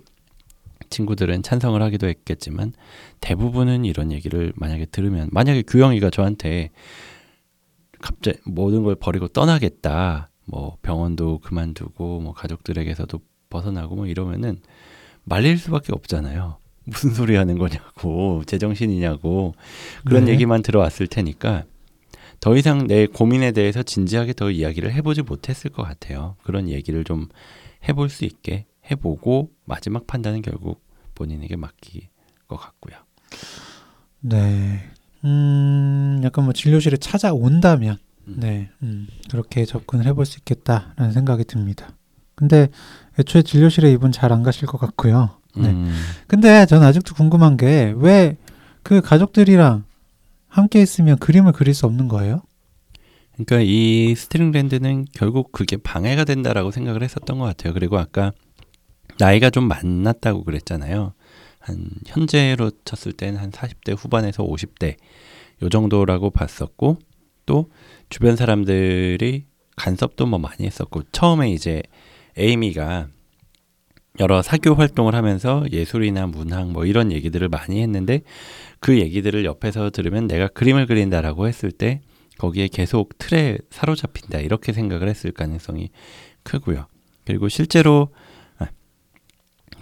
친구들은 0.90 1.42
찬성을 1.42 1.82
하기도 1.82 2.08
했겠지만 2.08 2.74
대부분은 3.22 3.86
이런 3.86 4.12
얘기를 4.12 4.52
만약에 4.58 4.88
들으면 4.88 5.30
만약에 5.32 5.62
규영이가 5.62 6.10
저한테 6.10 6.72
갑자기 8.02 8.40
모든 8.44 8.84
걸 8.84 8.96
버리고 8.96 9.30
떠나겠다. 9.30 10.30
뭐 10.46 10.76
병원도 10.82 11.40
그만두고 11.40 12.20
뭐 12.20 12.34
가족들에게서도 12.34 13.22
벗어나고 13.50 13.96
뭐 13.96 14.06
이러면은 14.06 14.60
말릴 15.24 15.58
수밖에 15.58 15.94
없잖아요. 15.94 16.58
무슨 16.84 17.12
소리 17.14 17.36
하는 17.36 17.58
거냐고 17.58 18.44
제정신이냐고 18.46 19.54
그런 20.04 20.26
네. 20.26 20.34
얘기만 20.34 20.62
들어왔을 20.62 21.08
테니까 21.08 21.64
더 22.40 22.56
이상 22.56 22.88
내 22.88 23.06
고민에 23.06 23.52
대해서 23.52 23.84
진지하게 23.84 24.34
더 24.34 24.50
이야기를 24.50 24.94
해보지 24.94 25.24
못했을 25.24 25.70
것 25.72 25.84
같아요. 25.84 26.36
그런 26.44 26.70
얘기를 26.70 27.04
좀 27.04 27.28
해볼 27.88 28.10
수 28.10 28.26
있게 28.26 28.66
해보고 28.90 29.52
마지막 29.66 30.08
판단은 30.08 30.42
결국 30.42 30.82
본인에게 31.16 31.56
맡길 31.58 32.04
것 32.48 32.58
같고요. 32.58 32.96
네. 34.22 34.82
음, 35.26 36.22
약간 36.24 36.46
뭐 36.46 36.54
진료실에 36.54 36.98
찾아온다면, 36.98 37.98
음. 38.28 38.36
네, 38.40 38.70
음, 38.84 39.08
그렇게 39.30 39.66
접근을 39.66 40.06
해볼 40.06 40.26
수 40.26 40.38
있겠다라는 40.40 41.12
생각이 41.12 41.44
듭니다. 41.44 41.90
근데 42.36 42.70
애초에 43.20 43.42
진료실에 43.42 43.92
이분 43.92 44.12
잘 44.14 44.32
안 44.32 44.44
가실 44.44 44.66
것 44.66 44.78
같고요. 44.78 45.32
네. 45.58 45.70
음. 45.70 45.94
근데 46.28 46.66
저는 46.66 46.88
아직도 46.88 47.16
궁금한 47.16 47.58
게 47.58 47.94
왜 47.98 48.38
그 48.82 49.02
가족들이랑 49.02 49.84
함께 50.50 50.82
있으면 50.82 51.18
그림을 51.18 51.54
그릴 51.54 51.74
수 51.74 51.86
없는 51.86 52.08
거예요? 52.08 52.42
그러니까 53.34 53.62
이 53.62 54.14
스트릭랜드는 54.16 55.06
결국 55.14 55.52
그게 55.54 55.78
방해가 55.78 56.26
된다라고 56.26 56.72
생각을 56.72 57.04
했었던 57.04 57.40
것 57.40 57.46
같아요. 57.46 57.74
그리고 57.74 57.98
아까 57.98 58.34
나이가 59.18 59.50
좀 59.50 59.68
많았다고 59.68 60.44
그랬잖아요. 60.44 61.14
한 61.60 61.90
현재로 62.06 62.72
쳤을 62.84 63.14
때는 63.14 63.40
한 63.40 63.52
40대 63.52 63.96
후반에서 63.98 64.44
50대 64.44 64.98
요 65.62 65.70
정도라고 65.70 66.32
봤었고 66.32 66.98
또 67.46 67.70
주변 68.10 68.36
사람들이 68.36 69.46
간섭도 69.76 70.26
뭐 70.26 70.40
많이 70.40 70.66
했었고 70.66 71.04
처음에 71.12 71.52
이제 71.52 71.82
에이미가 72.38 73.08
여러 74.20 74.42
사교 74.42 74.76
활동을 74.76 75.16
하면서 75.16 75.64
예술이나 75.72 76.28
문학 76.28 76.72
뭐 76.72 76.86
이런 76.86 77.12
얘기들을 77.12 77.48
많이 77.48 77.82
했는데 77.82 78.22
그 78.80 79.00
얘기들을 79.00 79.46
옆에서 79.46 79.90
들으면 79.92 80.28
내가 80.28 80.48
그림을 80.48 80.88
그린다라고 80.88 81.48
했을 81.48 81.72
때 81.72 82.02
거기에 82.38 82.68
계속 82.68 83.18
틀에 83.18 83.58
사로잡힌다 83.70 84.40
이렇게 84.40 84.74
생각을 84.74 85.08
했을 85.08 85.32
가능성이 85.32 85.90
크고요. 86.44 86.88
그리고 87.26 87.48
실제로 87.50 88.10
아, 88.58 88.68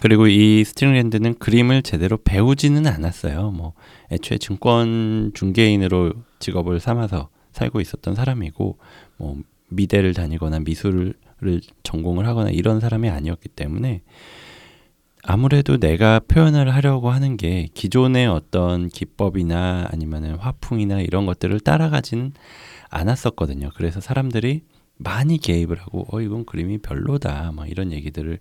그리고 0.02 0.28
이 0.28 0.64
스팅랜드는 0.64 1.36
그림을 1.36 1.82
제대로 1.82 2.18
배우지는 2.18 2.86
않았어요. 2.86 3.52
뭐 3.52 3.74
애초에 4.12 4.38
증권 4.38 5.32
중개인으로 5.34 6.14
직업을 6.40 6.80
삼아서 6.80 7.30
살고 7.54 7.82
있었던 7.82 8.14
사람이고 8.14 8.78
뭐 9.18 9.38
미대를 9.70 10.14
다니거나 10.14 10.60
미술 10.60 11.14
을 11.44 11.62
전공을 11.84 12.26
하거나 12.26 12.50
이런 12.50 12.80
사람이 12.80 13.10
아니었기 13.10 13.50
때문에 13.50 14.02
아무래도 15.22 15.78
내가 15.78 16.20
표현을 16.20 16.74
하려고 16.74 17.12
하는 17.12 17.38
게 17.38 17.68
기존의 17.74 18.28
어떤 18.28 18.88
기법이나 18.88 19.88
아니면은 19.92 20.36
화풍이나 20.38 21.02
이런 21.02 21.26
것들을 21.26 21.60
따라가진 21.60 22.34
않았었거든요. 22.90 23.70
그래서 23.76 24.00
사람들이 24.00 24.62
많이 24.98 25.38
개입을 25.38 25.78
하고 25.80 26.08
어 26.10 26.22
이건 26.22 26.46
그림이 26.46 26.80
별로다 26.80 27.52
막 27.52 27.70
이런 27.70 27.92
얘기들을 27.92 28.40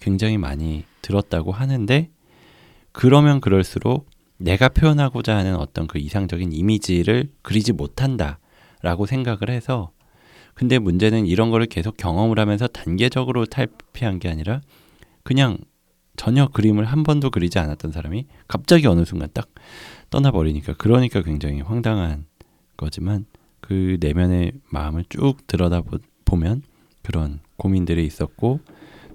굉장히 0.00 0.36
많이 0.36 0.84
들었다고 1.00 1.52
하는데 1.52 2.10
그러면 2.92 3.40
그럴수록 3.40 4.10
내가 4.36 4.68
표현하고자 4.68 5.34
하는 5.34 5.56
어떤 5.56 5.86
그 5.86 5.98
이상적인 5.98 6.52
이미지를 6.52 7.30
그리지 7.42 7.72
못한다라고 7.72 9.06
생각을 9.06 9.48
해서 9.48 9.93
근데 10.54 10.78
문제는 10.78 11.26
이런 11.26 11.50
거를 11.50 11.66
계속 11.66 11.96
경험을 11.96 12.38
하면서 12.38 12.66
단계적으로 12.66 13.44
탈피한 13.46 14.18
게 14.18 14.28
아니라 14.28 14.60
그냥 15.22 15.58
전혀 16.16 16.46
그림을 16.48 16.84
한 16.84 17.02
번도 17.02 17.30
그리지 17.30 17.58
않았던 17.58 17.90
사람이 17.90 18.26
갑자기 18.46 18.86
어느 18.86 19.04
순간 19.04 19.28
딱 19.34 19.48
떠나버리니까 20.10 20.74
그러니까 20.74 21.22
굉장히 21.22 21.60
황당한 21.60 22.26
거지만 22.76 23.26
그 23.60 23.96
내면의 24.00 24.52
마음을 24.70 25.04
쭉 25.08 25.46
들여다 25.46 25.82
보면 26.24 26.62
그런 27.02 27.40
고민들이 27.56 28.06
있었고 28.06 28.60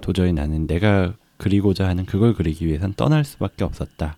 도저히 0.02 0.34
나는 0.34 0.68
내가 0.68 1.16
그리고자 1.38 1.88
하는 1.88 2.06
그걸 2.06 2.34
그리기 2.34 2.68
위해선 2.68 2.94
떠날 2.96 3.24
수밖에 3.24 3.64
없었다 3.64 4.18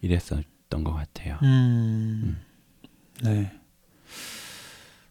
이랬었던 0.00 0.84
것 0.84 0.92
같아요. 0.92 1.38
음, 1.42 2.40
네 3.22 3.52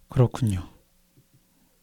그렇군요. 0.09 0.67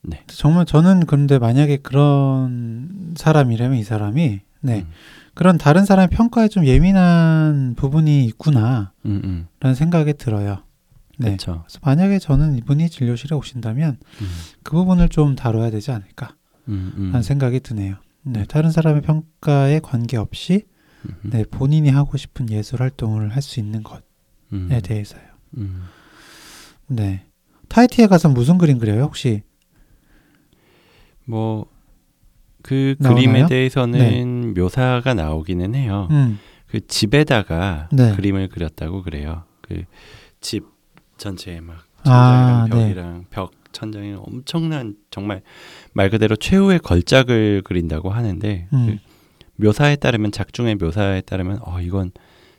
네. 0.06 0.22
정말 0.28 0.66
저는 0.66 1.06
그런데 1.06 1.38
만약에 1.38 1.78
그런 1.78 3.14
사람이라면 3.16 3.78
이 3.78 3.82
사람이 3.84 4.40
네 4.60 4.80
음, 4.80 4.90
그런 5.34 5.58
다른 5.58 5.84
사람의 5.84 6.08
평가에 6.08 6.48
좀 6.48 6.64
예민한 6.64 7.74
부분이 7.76 8.24
있구나라는 8.26 8.88
음, 9.06 9.46
음. 9.64 9.74
생각이 9.74 10.14
들어요. 10.14 10.62
네. 11.18 11.36
그래서 11.36 11.64
만약에 11.82 12.18
저는 12.18 12.56
이분이 12.58 12.88
진료실에 12.90 13.34
오신다면 13.34 13.98
음, 14.20 14.26
그 14.62 14.76
부분을 14.76 15.08
좀 15.08 15.34
다뤄야 15.34 15.70
되지 15.70 15.90
않을까 15.90 16.34
음, 16.68 17.12
음. 17.14 17.22
생각이 17.22 17.60
드네요. 17.60 17.96
네, 18.22 18.44
다른 18.44 18.70
사람의 18.70 19.02
평가에 19.02 19.80
관계없이 19.80 20.64
음, 21.04 21.14
네, 21.22 21.44
본인이 21.44 21.88
하고 21.90 22.16
싶은 22.16 22.50
예술 22.50 22.80
활동을 22.82 23.34
할 23.34 23.42
수 23.42 23.60
있는 23.60 23.82
것에 23.82 24.02
음, 24.52 24.68
대해서요. 24.82 25.22
음. 25.58 25.82
네. 26.88 27.24
타이티에 27.68 28.06
가서 28.06 28.28
무슨 28.28 28.58
그림 28.58 28.78
그려요? 28.78 29.02
혹시 29.02 29.42
뭐그 31.26 32.96
나오나요? 32.98 33.14
그림에 33.14 33.46
대해서는 33.46 34.54
묘사가 34.54 35.14
나오기는 35.14 35.74
해요. 35.74 36.08
음, 36.10 36.38
그 36.66 36.86
집에다가 36.86 37.88
네. 37.92 38.14
그림을 38.16 38.48
그렸다고 38.48 39.02
그래요. 39.02 39.44
그 39.62 39.84
집 40.40 40.64
전체에 41.16 41.60
막 41.60 41.84
아, 42.04 42.66
천장이랑 42.68 42.68
네. 42.68 42.70
벽이랑 42.94 43.24
벽 43.30 43.52
천장에 43.72 44.14
엄청난 44.14 44.94
정말 45.10 45.42
말 45.92 46.08
그대로 46.08 46.36
최후의 46.36 46.78
걸작을 46.78 47.62
그린다고 47.64 48.10
하는데 48.10 48.68
음, 48.72 48.86
그 48.86 49.62
묘사에 49.64 49.96
따르면 49.96 50.30
작중의 50.30 50.76
묘사에 50.76 51.22
따르면 51.22 51.58
어 51.62 51.80
이건 51.80 52.12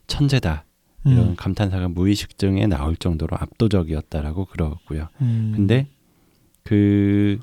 천재다 0.07 0.65
이런 1.05 1.19
음, 1.29 1.35
감탄사가 1.37 1.87
무의식중에 1.87 2.67
나올 2.67 2.97
정도로 2.97 3.37
압도적이었다라고 3.39 4.45
그러고요. 4.45 5.07
음, 5.21 5.53
근데 5.55 5.87
그 6.63 7.39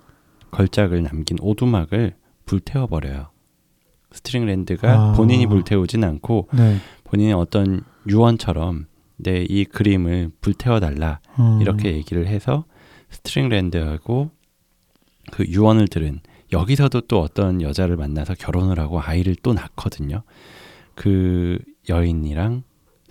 걸작을 0.54 1.02
남긴 1.02 1.38
오두막을 1.40 2.14
불태워 2.46 2.86
버려요. 2.86 3.28
스트릭랜드가 4.12 4.92
아. 4.92 5.12
본인이 5.14 5.46
불태우진 5.46 6.04
않고 6.04 6.48
네. 6.52 6.76
본인이 7.04 7.32
어떤 7.32 7.82
유언처럼 8.08 8.86
내 9.16 9.44
이 9.48 9.64
그림을 9.64 10.30
불태워 10.40 10.80
달라 10.80 11.20
음, 11.38 11.60
이렇게 11.60 11.92
얘기를 11.92 12.26
해서 12.26 12.64
스트릭랜드하고 13.10 14.30
그 15.32 15.44
유언을 15.46 15.88
들은 15.88 16.20
여기서도 16.52 17.02
또 17.02 17.20
어떤 17.20 17.62
여자를 17.62 17.96
만나서 17.96 18.34
결혼을 18.34 18.78
하고 18.78 19.00
아이를 19.00 19.36
또 19.42 19.54
낳거든요. 19.54 20.22
그 20.94 21.58
여인이랑 21.88 22.62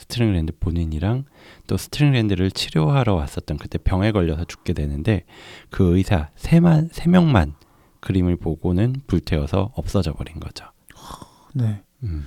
스트릭랜드 0.04 0.52
본인이랑 0.60 1.24
또 1.68 1.78
스트릭랜드를 1.78 2.52
치료하러 2.52 3.14
왔었던 3.16 3.58
그때 3.58 3.78
병에 3.78 4.12
걸려서 4.12 4.44
죽게 4.44 4.74
되는데 4.74 5.24
그 5.70 5.96
의사 5.96 6.30
세만 6.36 6.90
세 6.92 7.10
명만 7.10 7.54
그림을 8.02 8.36
보고는 8.36 8.96
불태워서 9.08 9.72
없어져 9.76 10.12
버린 10.14 10.40
거죠. 10.40 10.66
네. 11.54 11.82
음. 12.04 12.26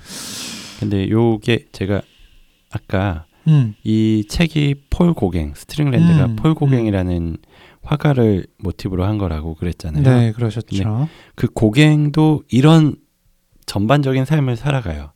근데 0.79 1.07
요게 1.09 1.67
제가 1.71 2.01
아까 2.71 3.25
음, 3.47 3.75
이 3.83 4.25
책이 4.27 4.87
폴 4.89 5.13
고갱 5.13 5.53
스트릭랜드가 5.53 6.25
음, 6.25 6.35
폴 6.35 6.55
고갱이라는 6.55 7.37
화가를 7.83 8.47
모티브로 8.57 9.05
한 9.05 9.17
거라고 9.17 9.53
그랬잖아요. 9.53 10.03
네, 10.03 10.31
그러셨죠. 10.31 11.07
그 11.35 11.47
고갱도 11.47 12.43
이런 12.49 12.95
전반적인 13.65 14.25
삶을 14.25 14.57
살아가요. 14.57 15.11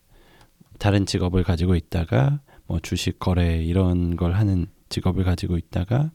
다른 0.78 1.06
직업을 1.06 1.44
가지고 1.44 1.76
있다가 1.76 2.40
뭐 2.72 2.80
주식 2.82 3.20
거래 3.20 3.62
이런 3.62 4.16
걸 4.16 4.32
하는 4.32 4.66
직업을 4.88 5.26
가지고 5.26 5.58
있다가 5.58 6.10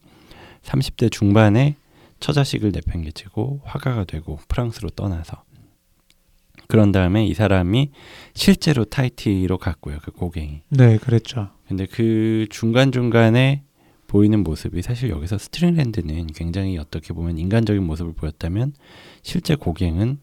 30대 0.63 1.13
중반에 1.13 1.77
처자식을 2.19 2.73
내팽개치고 2.73 3.61
화가가 3.63 4.05
되고 4.05 4.39
프랑스로 4.49 4.89
떠나서 4.89 5.45
그런 6.67 6.93
다음에 6.93 7.27
이 7.27 7.35
사람이 7.35 7.91
실제로 8.33 8.87
타이티로 8.87 9.59
갔고요. 9.59 9.99
그 10.03 10.11
고갱이. 10.13 10.63
네, 10.71 10.97
그랬죠. 10.97 11.51
근데 11.69 11.85
그 11.85 12.47
중간중간에 12.49 13.63
보이는 14.07 14.43
모습이 14.43 14.81
사실 14.81 15.11
여기서 15.11 15.37
스트릭랜드는 15.37 16.29
굉장히 16.29 16.79
어떻게 16.79 17.13
보면 17.13 17.37
인간적인 17.37 17.83
모습을 17.85 18.15
보였다면 18.15 18.73
실제 19.23 19.57
고갱은 19.57 20.21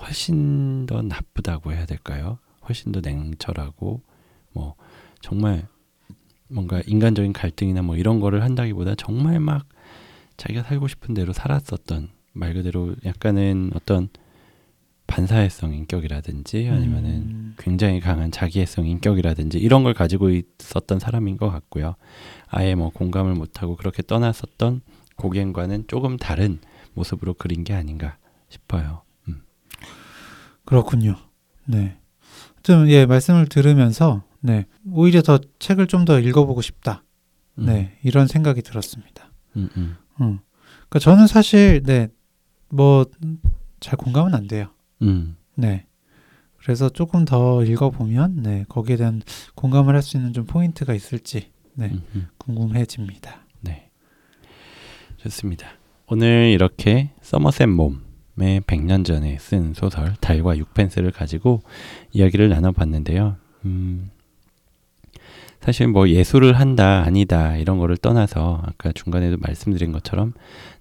훨씬 0.00 0.86
더 0.86 1.02
나쁘다고 1.02 1.72
해야 1.72 1.84
될까요? 1.84 2.38
훨씬 2.66 2.90
더 2.90 3.00
냉철하고 3.00 4.00
뭐 4.52 4.76
정말 5.20 5.68
뭔가 6.48 6.80
인간적인 6.86 7.32
갈등이나 7.32 7.82
뭐 7.82 7.96
이런 7.96 8.20
거를 8.20 8.42
한다기보다 8.42 8.94
정말 8.96 9.40
막 9.40 9.66
자기가 10.36 10.62
살고 10.62 10.88
싶은 10.88 11.14
대로 11.14 11.32
살았었던 11.32 12.08
말 12.32 12.54
그대로 12.54 12.94
약간은 13.04 13.70
어떤 13.74 14.08
반사회성 15.06 15.74
인격이라든지 15.74 16.68
아니면은 16.68 17.10
음, 17.10 17.54
굉장히 17.58 18.00
강한 18.00 18.30
자기애성 18.30 18.86
인격이라든지 18.86 19.58
이런 19.58 19.84
걸 19.84 19.92
가지고 19.92 20.30
있었던 20.30 20.98
사람인 20.98 21.36
것 21.36 21.50
같고요. 21.50 21.94
아예 22.48 22.74
뭐 22.74 22.90
공감을 22.90 23.34
못하고 23.34 23.76
그렇게 23.76 24.02
떠났었던 24.02 24.80
고갱과는 25.16 25.84
조금 25.88 26.16
다른 26.16 26.58
모습으로 26.94 27.34
그린 27.34 27.64
게 27.64 27.74
아닌가 27.74 28.16
싶어요. 28.48 29.02
음. 29.28 29.42
그렇군요. 30.64 31.16
네. 31.66 31.98
좀 32.62 32.88
예, 32.88 33.04
말씀을 33.04 33.46
들으면서 33.46 34.24
네, 34.44 34.66
오히려 34.90 35.22
더 35.22 35.38
책을 35.58 35.86
좀 35.86 36.04
더 36.04 36.20
읽어보고 36.20 36.60
싶다. 36.60 37.02
음. 37.58 37.66
네, 37.66 37.96
이런 38.02 38.26
생각이 38.26 38.62
들었습니다. 38.62 39.30
음, 39.56 39.68
음. 39.76 39.96
음. 40.20 40.38
그러니까 40.88 40.98
저는 41.00 41.26
사실 41.26 41.82
네, 41.84 42.08
뭐 42.68 43.04
잘 43.80 43.98
공감은 43.98 44.34
안 44.34 44.46
돼요. 44.46 44.68
음. 45.02 45.36
네. 45.54 45.84
그래서 46.56 46.88
조금 46.88 47.26
더 47.26 47.62
읽어보면 47.64 48.42
네, 48.42 48.64
거기에 48.70 48.96
대한 48.96 49.20
공감을 49.54 49.94
할 49.94 50.00
수 50.02 50.16
있는 50.16 50.32
좀 50.32 50.46
포인트가 50.46 50.94
있을지 50.94 51.50
네, 51.74 51.90
음, 51.92 52.02
음. 52.14 52.28
궁금해집니다. 52.38 53.44
네. 53.60 53.90
좋습니다. 55.18 55.66
오늘 56.06 56.48
이렇게 56.48 57.10
서머셋 57.20 57.68
몸의 57.68 58.62
100년 58.62 59.04
전에 59.04 59.36
쓴 59.38 59.74
소설 59.74 60.14
달과 60.20 60.56
육펜스를 60.56 61.10
가지고 61.10 61.62
이야기를 62.12 62.48
나눠봤는데요. 62.48 63.36
음, 63.66 64.10
사실 65.64 65.88
뭐 65.88 66.10
예술을 66.10 66.60
한다 66.60 67.04
아니다 67.06 67.56
이런 67.56 67.78
거를 67.78 67.96
떠나서 67.96 68.60
아까 68.66 68.92
중간에도 68.92 69.38
말씀드린 69.38 69.92
것처럼 69.92 70.34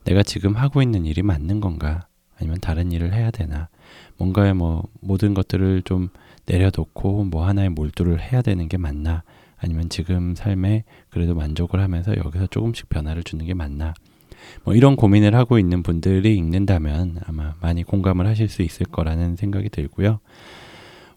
내가 0.04 0.24
지금 0.24 0.58
하고 0.58 0.82
있는 0.82 1.06
일이 1.06 1.22
맞는 1.22 1.62
건가? 1.62 2.08
아니면 2.38 2.58
다른 2.60 2.92
일을 2.92 3.14
해야 3.14 3.32
되나? 3.32 3.70
뭔가의 4.18 4.54
뭐 4.54 4.84
모든 5.00 5.34
것들을 5.34 5.84
좀 5.84 6.10
내려놓고 6.48 7.24
뭐 7.24 7.48
하나에 7.48 7.70
몰두를 7.70 8.22
해야 8.22 8.42
되는 8.42 8.68
게 8.68 8.76
맞나? 8.76 9.24
아니면 9.56 9.88
지금 9.88 10.36
삶에 10.36 10.84
그래도 11.10 11.34
만족을 11.34 11.80
하면서 11.80 12.14
여기서 12.18 12.48
조금씩 12.48 12.90
변화를 12.90 13.24
주는 13.24 13.46
게 13.46 13.54
맞나? 13.54 13.94
뭐 14.66 14.76
이런 14.76 14.98
고민을 14.98 15.34
하고 15.34 15.60
있는 15.60 15.82
분들이 15.82 16.36
읽는다면 16.36 17.20
아마 17.26 17.54
많이 17.62 17.84
공감을 17.84 18.28
하실 18.28 18.50
수 18.50 18.62
있을 18.62 18.86
거라는 18.88 19.38
생각이 19.38 19.70
들고요. 19.70 20.20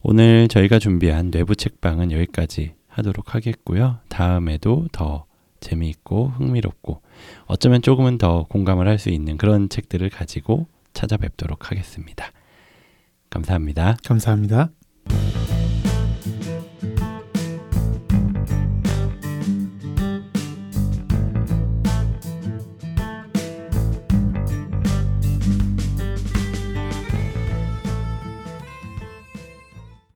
오늘 0.03 0.47
저희가 0.47 0.79
준비한 0.79 1.33
뇌부 1.33 1.57
책방은 1.57 2.13
여기까지 2.13 2.77
하도록 2.97 3.35
하겠고요. 3.35 3.99
다음에도 4.09 4.87
더 4.93 5.25
재미있고 5.61 6.29
흥미롭고 6.29 7.01
어쩌면 7.47 7.83
조금은 7.83 8.19
더 8.19 8.45
공감을 8.45 8.87
할 8.89 8.99
수 8.99 9.11
있는 9.11 9.37
그런 9.37 9.69
책들을 9.69 10.09
가지고 10.11 10.67
찾아뵙도록 10.93 11.71
하겠습니다. 11.71 12.31
감사합니다. 13.31 13.97
감사합니다. 14.05 14.71